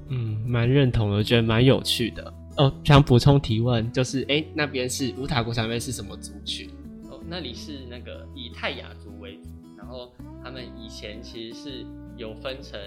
[0.08, 2.34] 嗯，蛮认同的，我觉得蛮有趣的。
[2.58, 6.68] 哦，想补充提问，就是哎、诶那边是乌塔国小那边是什么族群？
[7.08, 10.12] 哦，那里是那个以泰雅族为主，然后
[10.44, 11.86] 他们以前其实是
[12.18, 12.78] 有分成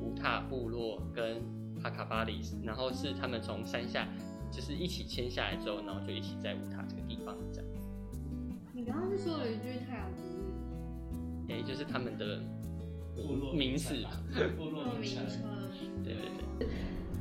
[0.00, 1.42] 乌塔部落跟
[1.80, 4.06] 帕卡巴里，然后是他们从山下
[4.50, 7.70] 就是一起迁下来之后，然后就一起在乌塔这个地方这样，
[8.72, 10.22] 你刚刚是说了一句太阳族
[11.48, 12.40] 语，诶，就是他们的
[13.14, 13.94] 部落名字，
[14.56, 15.42] 部落名称，，
[16.02, 16.22] 对对
[16.58, 16.68] 对，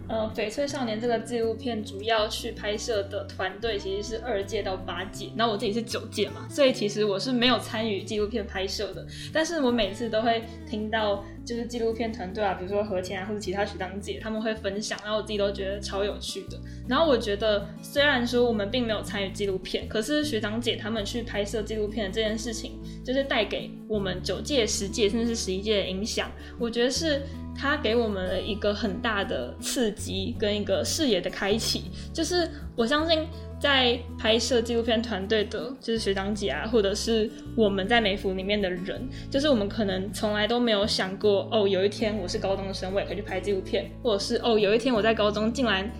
[0.09, 9.05] 呃，《翡翠少年》这个纪录片主要去拍摄的团队其实是二届到八届，然后我自己是九届嘛，所以其实我是没有参与纪录片拍摄的。
[9.31, 16.59] 但是我每次都会听到，就是纪录片团队啊，比如说何谦啊，或者其他学长姐，他们会分享，然后我自己都觉得超有趣的。
[16.87, 27.21] 然后我觉得，虽然说我们并没有参与纪录片，可是学长姐他们去拍摄纪录片的这件事情，就是带给我们九届、十届甚至是十一届的影响，我觉得是
[27.59, 31.91] 它给我们了一个很大的刺激跟一个视野的开启。
[32.13, 33.27] 就是我相信，
[33.59, 45.91] 在拍摄纪录片团队的，就是学长姐啊，或者是我们在美服里面的人，就是我们可能从来都没有想过，哦，有一天我是高中生，我也可以去拍纪录片，或者是哦，有一天我在高中竟然。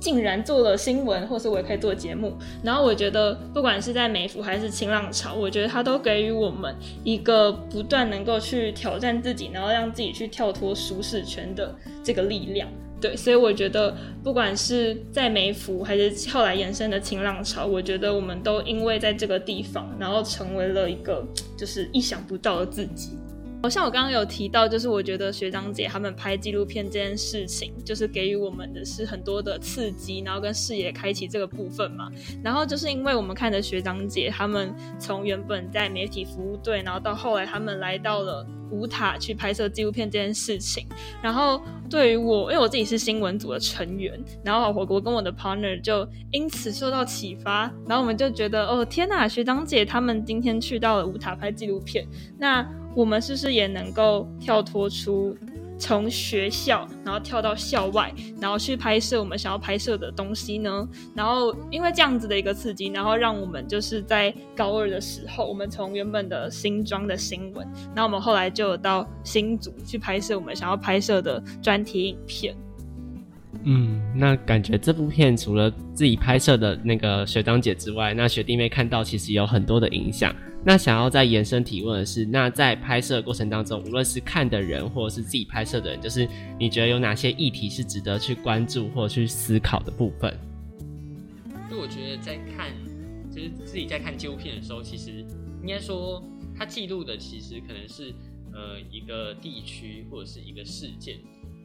[0.00, 2.32] 竟然做了新闻，或是我也可以做节目。
[2.62, 12.68] 然后我觉得，不管是在美服还是新浪潮，我觉得它都给予我们一个不断能够去挑战自己，然后让自己去跳脱舒适圈的这个力量。
[12.98, 21.22] 对，所以我觉得，不管是在美服还是后来延伸的新浪潮，我觉得我们都因为在这个地方，然后成为了一个
[21.58, 23.10] 就是意想不到的自己。
[23.62, 32.08] 好像我刚刚有提到，就是我觉得学长姐他们拍纪录片这件事情，就是给予我们的是很多的刺激，然后跟视野开启这个部分嘛。
[32.44, 40.86] 然后就是因为我们看着学长姐他们从原本在媒体服务队，然后到后来他们来到了舞塔去拍摄纪录片这件事情，
[41.22, 52.06] 然后对于我，因为我自己是新闻组的成员，然后我我跟我的 partner 就因此受到启发，然后我们就觉得哦天呐，学长姐他们今天去到了舞塔拍纪录片，
[52.38, 55.36] 那我们是不是也能够跳脱出
[55.78, 60.88] 从学校，然后跳到校外，然后去拍摄我们想要拍摄的东西呢？
[61.14, 72.56] 然后因为这样子的一个刺激，然后让我们就是在高二的时候，我们从原本的新装的新闻，然后我们后来就到新组去拍摄我们想要拍摄的专题影片。
[73.64, 80.34] 嗯，那感觉这部片除了自己拍摄的那个学长姐之外，那学弟妹看到其实有很多的影响。
[80.66, 90.36] 那想要再延伸提问的是，那在拍摄过程当中，无论是看的人或者是自己拍摄的人，就是你觉得有哪些议题是值得去关注或去思考的部分？
[91.70, 92.72] 就我觉得在看，
[93.30, 95.24] 就是自己在看纪录片的时候，其实
[95.62, 96.20] 应该说，
[96.58, 98.12] 它记录的其实可能是
[98.52, 101.20] 呃一个地区或者是一个事件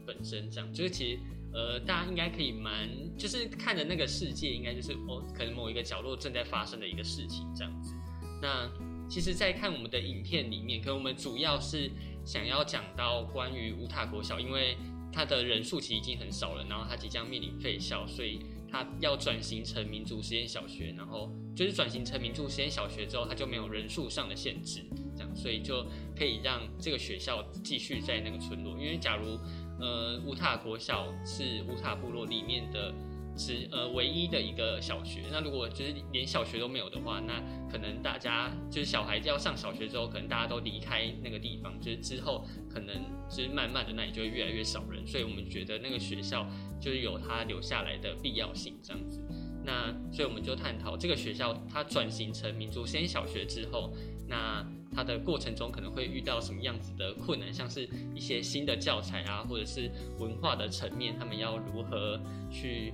[0.05, 1.19] 本身这样，就是其实。
[1.53, 2.87] 呃，大家应该可以蛮，
[3.17, 7.93] 就是看的那个世界，应该就是哦，可能某一个角落正在发生的一个事情这样子。
[8.41, 8.69] 那
[9.11, 11.91] 其实，在看我们的影片里面，可能我们主要是
[12.23, 14.77] 想要讲到关于乌塔国小，因为
[15.11, 18.39] 它的人数其实已经很少了，然后它即将面临废校，所以
[18.71, 24.79] 它要转型成民族实验小学，然后就是转型成民族实验小学之后，它就没有人数上的限制，
[25.13, 29.37] 这样，所以就可以让这个学校继续在那个村落，因为假如。
[29.83, 32.93] 呃，乌塔国小是乌塔部落里面的，
[33.37, 35.23] 是呃唯一的一个小学。
[35.31, 37.41] 那如果就是连小学都没有的话，那
[37.71, 42.95] 可能大家就是小孩子要上小学之后，可能大家都离开那个地方，就是之后可能
[43.29, 45.05] 就是慢慢的那里就会越来越少人。
[45.05, 46.47] 所以我们觉得那个学校
[46.79, 49.23] 就是有它留下来的必要性这样子。
[49.63, 53.93] 那所以我们就探讨这个学校它转型成民族先小学之后，
[54.27, 54.65] 那。
[54.93, 59.89] 它的过程中可能会遇到什么样子的困难，像是一些新的教材啊，或者是
[60.19, 62.19] 文化的层面，他们要如何
[62.51, 62.93] 去，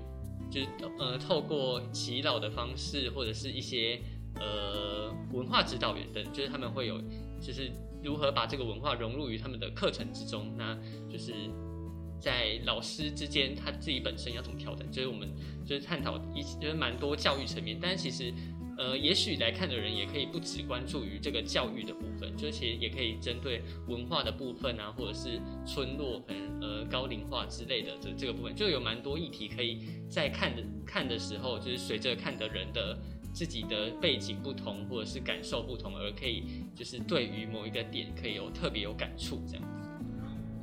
[0.50, 0.68] 就是
[1.00, 4.00] 呃透过祈祷的方式，或者是一些
[4.36, 7.00] 呃文化指导员等，就是他们会有，
[7.42, 7.72] 就是
[8.04, 10.78] 如何把这个文化融入于他们的课程之中，那
[11.10, 11.34] 就是
[12.20, 15.30] 在老师之间他自己本身要怎么调整，就是我们
[15.66, 18.34] 就是探讨一就是蛮多教育层面，但是其实。
[18.78, 32.98] 呃，也许来看的人也可以不只关注于这个教育的部分，就其实也可以针对文化的部分啊，或者是村落可能呃高龄化之类的这这个部分，就有蛮多议题可以在看的看的时候，就是随着看的人的
[33.34, 36.44] 自己的背景不同或者是感受不同，而可以
[36.76, 39.77] 就是对于某一个点可以有特别有感触这样。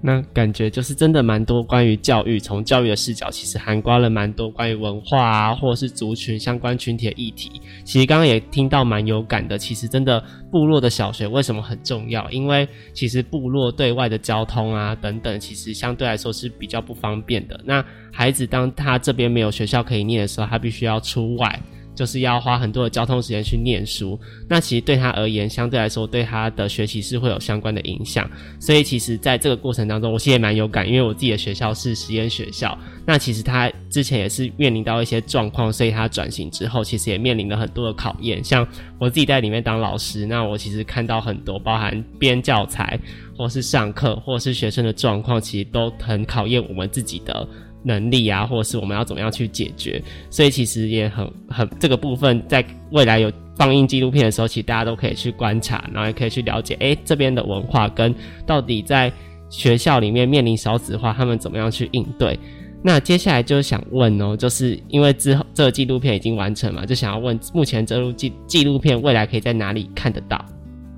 [0.06, 7.58] 那感觉就是真的蛮多关于教育，从教育的视角，其实涵盖了蛮多关于文化啊，或者是族群相关群体的议题。
[7.84, 9.56] 其实刚刚也听到蛮有感的。
[9.56, 12.30] 其实真的部落的小学为什么很重要？
[12.30, 17.58] 因为其实部落对外的交通啊等等，其实相对来说是比较不方便的。
[17.64, 21.58] 那孩子当他这边没有学校可以念的时候，他必须要出外。
[21.94, 28.28] 就是要花很多的交通时间去念书，那其实对他而言，相对来说对他的学习是会有相关的影响。
[28.58, 32.76] 所以其实在这个过程当中，我其实也蛮有感，因为我自己的学校是实验学校，
[33.06, 38.42] 那其实他之前也是面临到一些状况，所以他转型之后，其实也面临了很多的考验。
[38.42, 38.66] 像
[38.98, 42.98] 我自己在里面当老师，那我其实看到很多包含编教材，
[43.36, 47.46] 或是上课，或是学生的状况，其实都很考验我们自己的。
[47.84, 58.12] 能力啊，或者是我们要怎么样去解决，所以其实也很很这个部分，在未来有放映纪录片的时候，其实大家都可以去观察，然后也可以去了解，哎，这边的文化跟
[58.46, 59.12] 到底在
[59.50, 62.38] 学校里面面临少子化，他们怎么样去应对。
[62.82, 70.44] 那接下来就是想问哦，就是因为之后这个纪录片已经完成嘛，就想要问，目前这部纪纪录片未来可以在哪里看得到？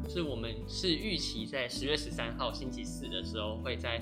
[0.08, 4.00] 是我们是预期在十月十三号星期四的时候会在。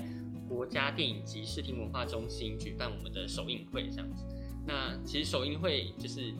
[0.55, 4.23] 国家电影及视听文化中心举办我们的首映会，这样子。
[4.65, 6.33] 那其实首映会就是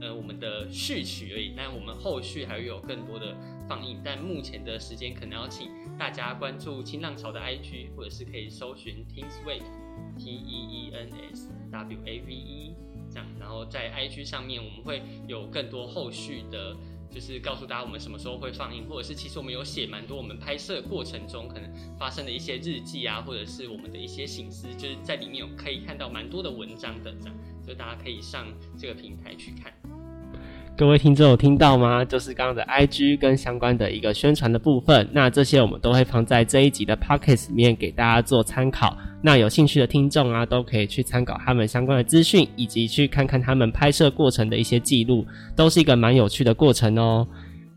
[0.00, 3.36] 呃我们的序曲而已，但我们后续还会有更多的
[3.68, 4.00] 放映。
[4.04, 12.74] 但目前的时间可能要请大家关注新浪潮的 IG，或者是可以搜寻 Teens Wave，T E E N S W A V E
[13.10, 13.26] 这样。
[13.40, 16.76] 然后在 IG 上面我们会有更多后续的。
[17.16, 27.34] 就是告诉大家我们什么时候会放映，或者是其实我们有写蛮多我们拍摄过程中可能发生的一些日记啊，或者是我们的一些醒思，就是在里面有可以看到蛮多的文章的，这样，
[27.66, 29.72] 就大家可以上这个平台去看。
[30.78, 32.04] 各位听众有听到吗？
[32.04, 38.94] 就是刚刚的 IG 跟相关的一个宣传的部分，那这些我们都会放在这一集的 Pockets 里面给大家做参考。
[39.22, 45.24] 那有兴趣的听众啊，都可以去参考他们相关的资讯，以及去看看他们拍摄过程的一些记录，
[45.56, 47.26] 都是一个蛮有趣的过程哦。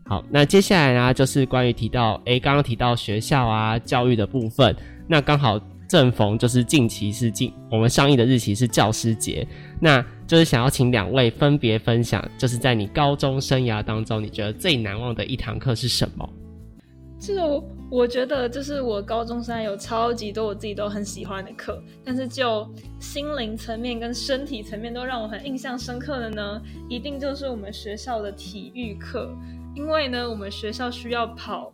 [0.04, 4.76] 好，那接下来呢，就是关于提到，诶，刚刚提到学校啊教育的部分，
[5.08, 5.58] 那刚好。
[5.90, 9.44] 正逢就是近期是近我们上映的日期是教师节，
[9.80, 10.00] 那
[10.30, 16.30] 就是想要请两位分别分享，就是在你高中生涯当中，你觉得最难忘的一堂课是什么？
[17.18, 22.64] 就我觉得，就是我高中生有超级多我自己都很喜欢的课，但是就
[23.00, 29.36] 心灵层面跟身体层面都让我很印象深刻的呢，一定就是我们学校的体育课，
[29.74, 31.72] 因为呢，我们学校需要跑。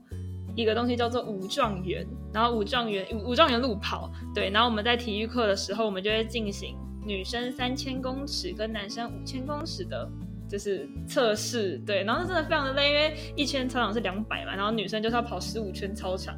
[0.55, 6.75] 一个东西叫做武状元，然后武状元武状元路跑，对，然后我们在体育课的时候，我们就会进行
[7.07, 10.09] 女生三千公尺跟男生五千公尺的。
[10.49, 16.37] 就是测试，对，然后真的非常的累，因为一圈操场是两百嘛，然后女生就是要跑十五圈操场，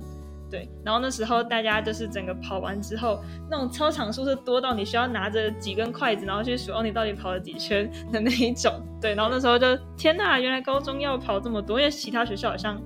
[0.51, 12.81] 对，然后那时候大家就是整个跑完之后，那种操场数是多到你需要拿着几根筷子，然后去数哦你到底跑了几圈的那一种，对，然后那时候就天呐，原来高中要跑这么多，因为其他学校好像。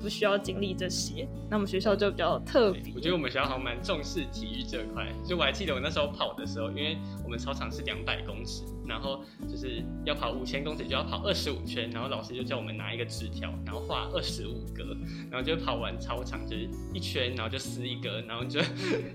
[0.00, 2.82] 不需要经历这些，那我们学校就比较特别。
[2.94, 14.96] 我觉得我们学校好像蛮重视体育这块，就我还记得我那时候跑的时候，因为我们操场是两百公尺，然后就是要跑五千公尺就要跑二十五圈，然后老师就叫我们拿一个纸条，然后画二十五格，
[15.30, 18.60] 然后就跑完操场就是一圈，然后就撕一格，然后就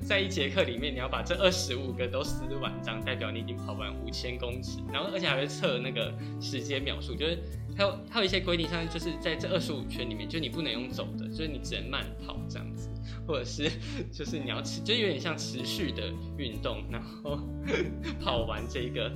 [0.01, 7.39] 在一节课里面你要把这二十五个都撕完，这样代表你已经跑完五千公尺，然后而且还会测那个时间秒数，就是。
[7.75, 12.89] 还有还有一些规定，像就是在这二十五圈里面，就你不能用走的，就是你只能慢跑这样子，
[13.27, 13.71] 或者是
[14.11, 16.03] 就是你要持，就有点像持续的
[16.37, 17.39] 运动，然后
[18.23, 19.11] 跑完这个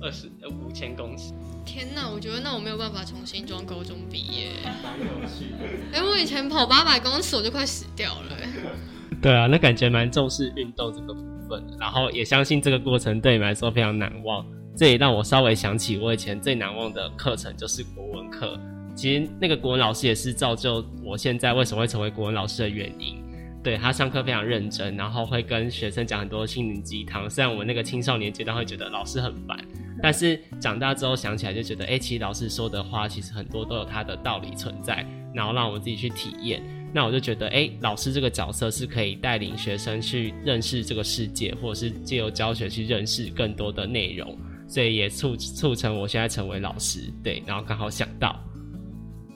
[0.00, 1.32] 二十呃五千公尺。
[1.64, 4.50] 天哪，我觉得那我没有办法重新装高中毕业。
[4.82, 5.98] 蛮有趣的。
[5.98, 8.36] 哎，我以前跑八百公尺我就快死掉了。
[9.22, 14.46] 对啊，那感觉蛮重视运动这个部分的，然后也相信这个过程对你们来说非常难忘。
[14.76, 18.60] 这也让我稍微想起我以前最难忘的课程，就是国文课。
[18.94, 23.24] 其实那个国文老师也是造就我现在为什么会成为国文老师的原因。
[23.62, 27.28] 对他上课非常认真，然后会跟学生讲很多心灵鸡汤。
[27.28, 29.58] 虽然我们那个青少年阶段会觉得老师很烦，
[30.00, 35.04] 但是长大之后想起来就觉得，哎，其实老师说的话其实很多都有他的道理存在。
[35.34, 36.62] 然后让我们自己去体验。
[36.94, 44.34] 那我就觉得，哎，老师这个角色是可以带领学生去认识这个世界，或者是借由教学去认识更多的内容。
[44.68, 48.38] 所以也促促成我现在成为老师，对，然后刚好想到，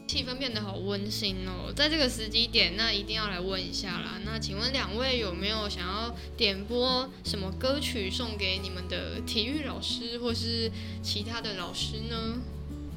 [0.09, 1.73] 气氛变得好温馨哦。
[1.75, 4.19] 在这个时机点，那一定要来问一下啦。
[4.25, 10.71] 那请问两位有没有想要点播什么歌曲送给你们的体育老师或是
[11.01, 12.17] 其他的老师呢？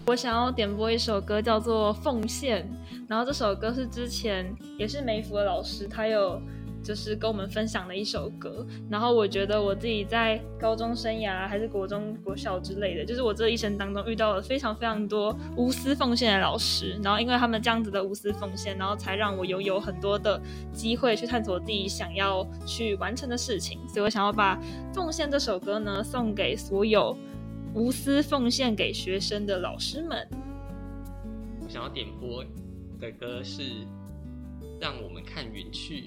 [0.08, 2.68] 我想要点播一首歌，叫做《奉献》，
[3.08, 6.42] 然后这首歌是之前也是梅福的老师，他有。
[6.84, 20.40] 就是跟我们分享的一首歌，然后我觉得我自己在高中生涯还是国中、国小之类的，就是我这一生当中遇到了非常非常多无私奉献的老师，然后因为他们这样子的无私奉献，然后才让我拥有很多的
[20.74, 24.58] 机会去探索自己想要去完成的事情，所以我想要把
[24.94, 27.18] 《奉献》这首歌呢送给所有
[27.74, 30.28] 无私奉献给学生的老师们。
[31.64, 32.44] 我想要点播
[33.00, 33.62] 的歌是
[34.80, 36.02] 《让我们看云去》。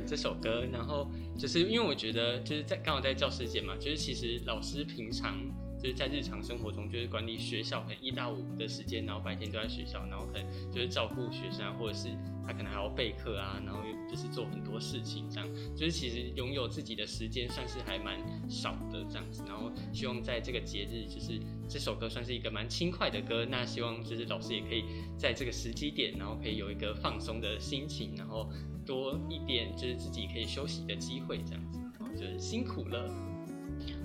[0.00, 5.36] 这首歌，然后就是因为我觉得就是在刚好在教师节嘛，就是其实老师平常
[5.80, 12.08] 就是在日常生活中就是管理学校，可能一到五的时间，然后白天都在学校，然后可能就是照顾学生，或者是
[12.46, 18.18] 他可能还要备课啊，然后就是做很多事情，这样就是其实拥有自己的时间算是还蛮
[18.48, 19.42] 少的这样子。
[19.46, 21.38] 然后希望在这个节日，就是
[21.68, 24.84] 这首歌算是一个蛮轻快的歌，那希望就是老师也可以
[25.18, 28.48] 在这个时机点，然后可以有一个放松的心情，然后。
[28.84, 31.78] 多一点就是自己可以休息的机会，这样子，
[32.14, 33.10] 就是辛苦了。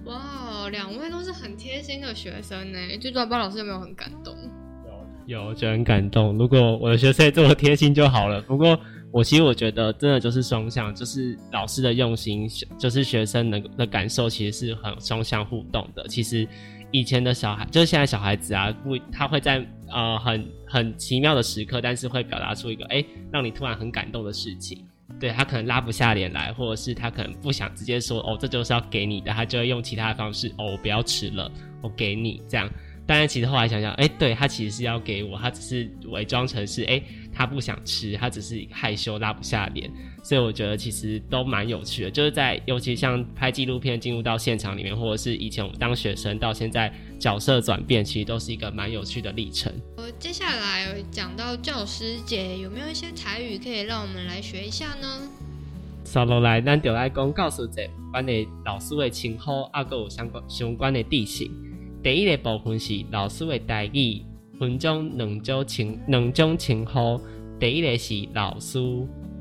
[0.06, 4.36] 哇，两位都是很贴心的学生呢，最主要包老师有没有很感动？
[5.28, 6.38] 有，有，就很感动。
[6.38, 8.42] 如果我的学生这么贴心就好了。
[8.42, 8.80] 不过
[9.12, 16.08] 我其实我觉得真的就是双向，就是老师的用心，就是学生的的感受，其实是很双向互动的。
[16.08, 16.48] 其实
[16.92, 20.48] 以前的小孩，就是现在小孩子啊，不，他会在呃很。
[20.72, 24.86] 很奇妙的时刻，但是会表达出一个哎，让你突然很感动的事情。
[25.20, 32.70] 对他可能拉不下脸来，或者是他可能不想直接说哦，这就是要给你的，他就会用其他的方式哦，我不要吃了，我给你这样。
[33.08, 37.02] 但是其实后来想想，哎，对他其实是要给我，他只是伪装成是哎，
[37.40, 39.90] 他不想吃，他只是害羞拉不下脸。
[40.22, 49.74] 所以我觉得其实都蛮有趣的，就是在尤其像拍纪录片进入到现场里面，或者是以前我们当学生到现在角色转变，其实都是一个蛮有趣的历程。
[49.96, 55.22] 呃，接下来讲到教师节，有没有一些台语可以让我们来学一下呢？
[56.04, 61.50] 扫落来，咱就来讲教师节关的老师的称呼，啊，个有相关相关的地形。
[62.04, 64.22] 第一个部分是老师的待遇，
[64.60, 67.20] 分中两种情两种称呼。
[67.60, 68.78] 第一个是老师，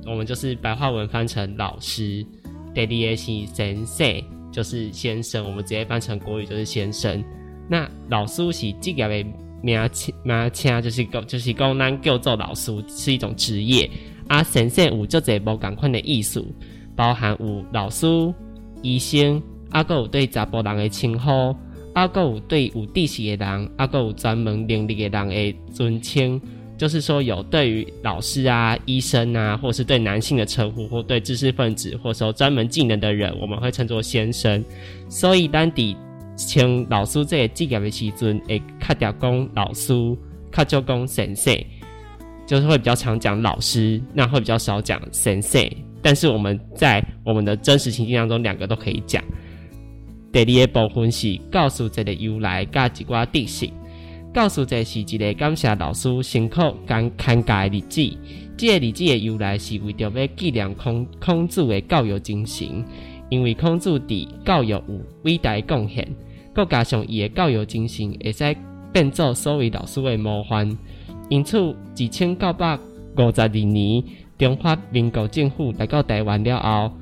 [0.07, 2.25] 我们就是白话文翻成老师；
[2.73, 7.23] 第二个是先生，就是先生，我们直接翻成国语就是先生。
[7.69, 9.29] 那老师是职业的
[9.61, 13.91] 名称，名称就是讲就是讲咱叫做老师是一种职业。
[14.29, 16.47] 啊，先生有做者无共款的艺术，
[16.95, 18.07] 包含有老师、
[18.83, 21.57] 医生，啊，个有对查甫人的称呼。
[21.99, 26.41] 啊，个有对有知识的人，啊，个有专门能力的人的尊称。
[26.77, 34.65] 就是说有对于老师啊、医生啊，或是对男性的称呼，或对知识分子，或说专门技能的人，我们会称作先生。
[35.09, 35.97] 所以，当伫
[36.37, 39.93] 称老师这个职业的时阵，会较调讲老师，
[40.53, 41.59] 较少讲先生，
[42.47, 45.69] 就是会比较常讲老师，那会比较少讲先生。
[46.01, 49.21] 但是我们在我们的真实情境当中，两个都可以讲。
[50.33, 53.73] 第二个部分是告诉这个由来，加一寡特性。
[54.33, 58.19] 告诉这是一个感谢老师辛苦跟看家的日子。
[58.57, 62.85] 这个日子的由来是为着要纪念孔孔子的教育精神，
[63.31, 64.85] 因为孔子伫教育有
[65.23, 66.07] 伟大贡献，
[66.55, 68.57] 佮加上伊的教育精神会使
[68.93, 70.77] 变做所谓老师的模范。
[71.31, 72.79] 因此，一千九百
[73.17, 74.03] 五十二年，
[74.37, 76.93] 中华民国政府来到台湾了后，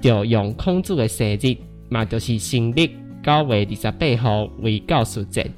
[0.00, 1.56] 就用孔子的生日，
[1.88, 2.88] 嘛就是新历
[3.22, 5.50] 九月二十八号为教师节。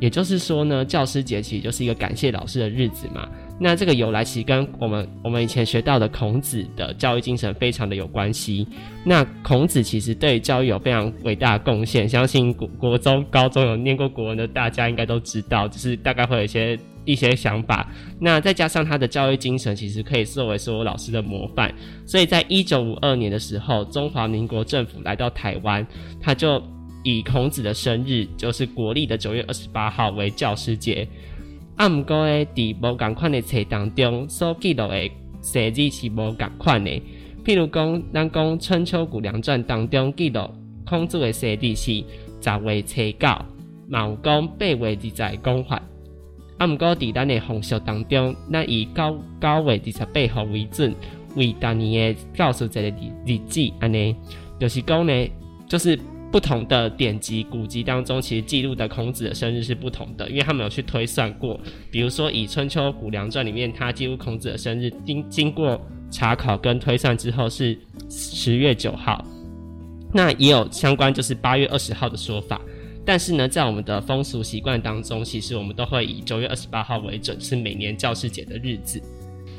[0.00, 3.28] 也就是说呢，教师节其实就是一个感谢老师的日子嘛。
[3.60, 8.66] 那这个由来其实跟我们我们以前学到的孔子的教育精神非常的有关系。
[9.04, 17.90] 那孔子其实对教育有非常伟大的贡献，相信国国中、高中有念过国文的大家应该都知道，就是大概会有一些一些想法。
[18.20, 21.74] 那再加上他的教育精神，其实可以作为所有老师的模范。
[22.06, 25.86] 所以在一九五二年的时候，中华民国政府来到台湾，
[26.20, 26.62] 他就。
[27.04, 31.08] 以孔子的生日，就是国历的九月二十八号为教师节。
[31.78, 35.10] 啊，毋过诶，伫无共款的册当中所记录的
[35.40, 36.90] 生日是无共款的。
[37.44, 40.50] 譬如讲，咱讲《春秋谷梁传》当中记录
[40.84, 42.04] 孔子的生日是
[42.40, 43.28] 十月初九，
[43.86, 45.80] 嘛有讲八月二十公法。
[46.56, 50.92] 啊，毋过伫咱的风俗当中，咱以九九月二十八号为准，
[51.36, 53.60] 为当年的教师节的日日子。
[53.78, 54.16] 安尼，
[54.58, 55.30] 就是讲呢，
[55.68, 55.96] 就是。
[56.30, 61.58] 不同的典籍古籍当中，其实记录的孔子的生日是不同的，因为他们有去推算过。
[61.90, 67.78] 比如说，以《春秋谷梁传》里面，他记录孔子的生日，经经过查考跟推算之后是
[68.10, 69.24] 十月九号。
[70.12, 72.60] 那也有相关就是八月二十号的说法。
[73.06, 79.00] 但是呢，在我们的风俗习惯当中，其实我们都会以九月二十八号为准，是每年教师节的日子。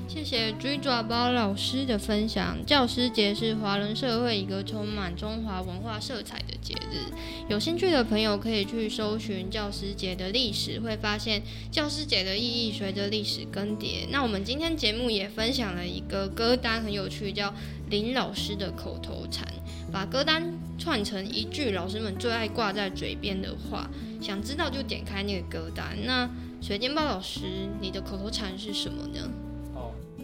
[0.09, 2.57] 谢谢追爪包老师的分享。
[2.65, 7.13] 教师节是华人社会一个充满中华文化色彩的节日。
[7.47, 14.07] 有兴趣的朋友可以去搜寻教师节的历史，会发现教师节的意义随着历史更迭。
[14.09, 17.53] 那我们今天节目也分享了一个歌单，很有趣，叫
[17.91, 19.47] 林老师的口头禅，
[19.91, 23.87] 把歌单串成一句老师们最爱挂在嘴边的话。
[24.19, 25.95] 想知道就点开那个歌单。
[26.03, 26.27] 那
[26.59, 29.29] 水煎包老师，你的口头禅是什么呢？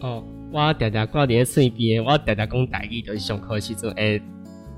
[0.00, 0.22] 哦，
[0.52, 4.22] 我常常挂伫嘴边，我常常讲台语，就是上课时阵会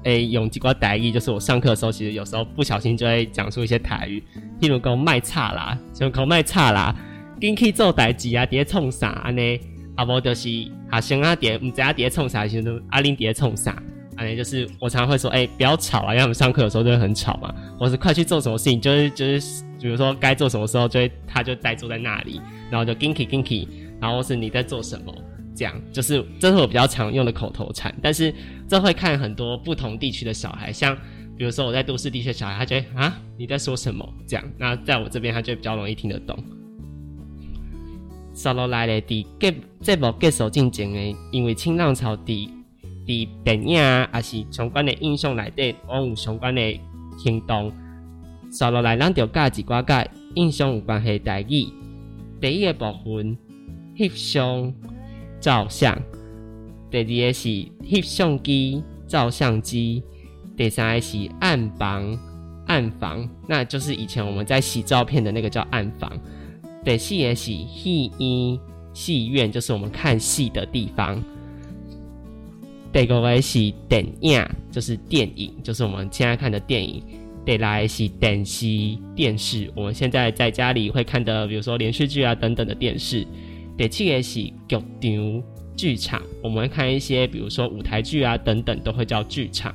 [0.04, 4.22] 会用几挂台语，就是我上课的时候，其实有时候不小心就会讲出一些台语，
[4.60, 6.94] 譬如讲卖差啦，上课卖差啦，
[7.40, 9.58] 紧去做代志啊，伫咧创啥安尼，
[9.96, 13.82] 啊无就是学生啊伫毋知影伫咧创啥时阵，阿玲伫咧创啥，
[14.16, 22.40] 安尼就是我常常会说，哎，不要吵啊，因为我们上课有时候就会很吵嘛，或是快去做什么事情，就是就是，比如说该做什么时候，就会他就呆坐在那里，
[22.70, 23.66] 然后就紧去紧去。
[24.00, 25.14] 然后是你在做什么？
[25.54, 28.32] 这样就是这是我比较常用的口头禅，但是
[28.68, 30.96] 这会看很多不同地区的小孩，像
[31.36, 34.08] 比如说我在都市地区小孩，他觉得啊你在说什么？
[34.24, 36.38] 这样，那在我这边他就比较容易听得懂。
[38.36, 42.50] 收落来的第结这部结束进前的，因为清浪潮的
[43.04, 46.80] 的电影啊，还是相关的印象来的，往有相关的
[47.18, 47.72] 行动。
[48.52, 51.66] 收落来，咱就加几挂个印象有关系代语，
[52.40, 53.36] 第一个部分。
[53.98, 54.72] 翕相
[55.40, 56.00] 照相，
[56.88, 57.48] 第二个是
[57.82, 60.04] 翕相机照相机，
[60.56, 62.16] 第三个是暗房
[62.68, 66.16] 暗房，那就是以前我们在洗照片的那个叫暗房。
[66.84, 68.60] 第四个是戏院
[68.94, 71.20] 戏院，就是我们看戏的地方。
[72.92, 77.02] 第五个是电影，就是电影，就是我们现在看的电影。
[77.44, 78.66] 第六个是电视
[79.16, 83.26] 电视，我们现在在家里会看的，比如说连续剧啊等等的电视。
[83.78, 85.42] 第七个是剧场，
[85.76, 89.72] 剧场，我们会看一些，比如说舞台剧啊等等，都会叫剧场。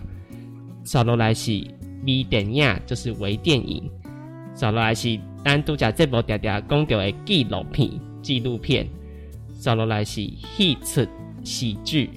[0.83, 1.65] 扫落来是
[2.05, 3.89] 微电影，就是微电影。
[4.53, 7.89] 扫落来是单独讲这部嗲嗲讲到的纪录片，
[8.21, 8.85] 纪录片。
[9.53, 11.07] 扫落来是戏出
[11.45, 12.09] 喜剧。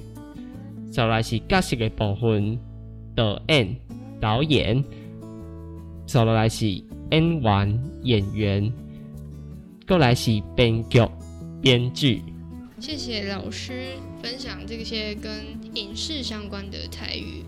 [0.90, 2.58] 扫来是角色的部分，
[3.14, 3.76] 导演
[4.20, 4.84] 导演。
[6.08, 6.66] 扫落来是
[7.12, 8.72] 演员演员。
[9.86, 11.00] 过来是编剧。
[11.66, 12.22] 编剧，
[12.78, 15.44] 谢谢老师分享这些跟
[15.74, 17.42] 影视相关的台语。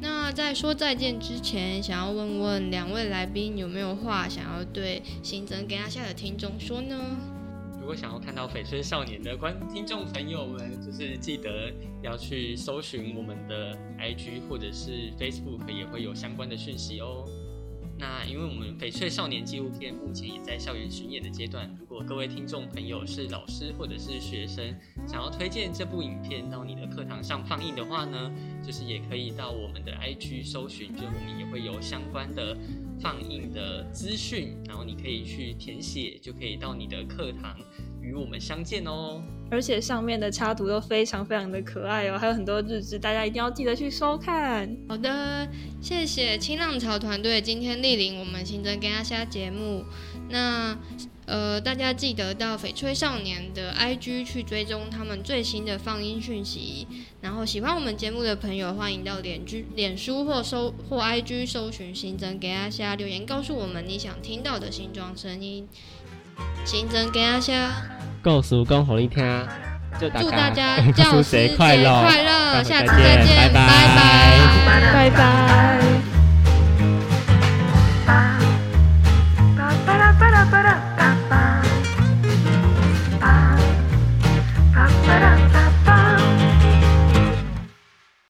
[0.00, 6.96] 那在说再见之前，想要问问两位来宾有没有话想要对新增给阿下的听众说呢？
[7.80, 17.24] 如果想要看到翡翠少年的观听众朋友们，就是记得要去搜寻我们的 IG 或者是 Facebook，也会有相关的讯息哦。
[17.98, 24.74] 那因为我们翡翠少年纪录片目前也在校园巡演的阶段，如果各位听众朋友是老师或者是学生，
[25.06, 28.30] 想要推荐这部影片到你的课堂上放映的话呢，
[28.62, 32.56] 就是也可以到我们的 IG 搜寻，就我们也会有相关的
[33.00, 37.56] 放映的资讯，然后你可以去填写，就可以到你的课堂
[38.04, 39.22] 与我们相见哦。
[39.50, 44.68] 而且上面的插图都非常非常的可爱哦，还有很多日志，大家一定要记得去收看。
[44.88, 45.48] 好的，
[45.80, 49.84] 谢谢清浪潮团队今天莅临我们新增跟阿虾节目。
[50.28, 50.76] 那
[51.26, 56.86] 呃，大家记得到翡翠少年的 IG 去追踪他们最新的放音讯息。
[57.22, 65.66] 然后喜欢我们节目的朋友，欢迎到脸居脸书或搜或 IG 搜寻新增给阿虾留言，告诉我们你想听到的新装声音。
[66.64, 67.70] 新增给阿虾。
[68.22, 69.22] 告诉讲好你听，
[70.00, 73.66] 祝祝大家教 教师节快乐，快乐，下次再见再见，拜拜
[73.96, 76.13] 拜拜拜拜。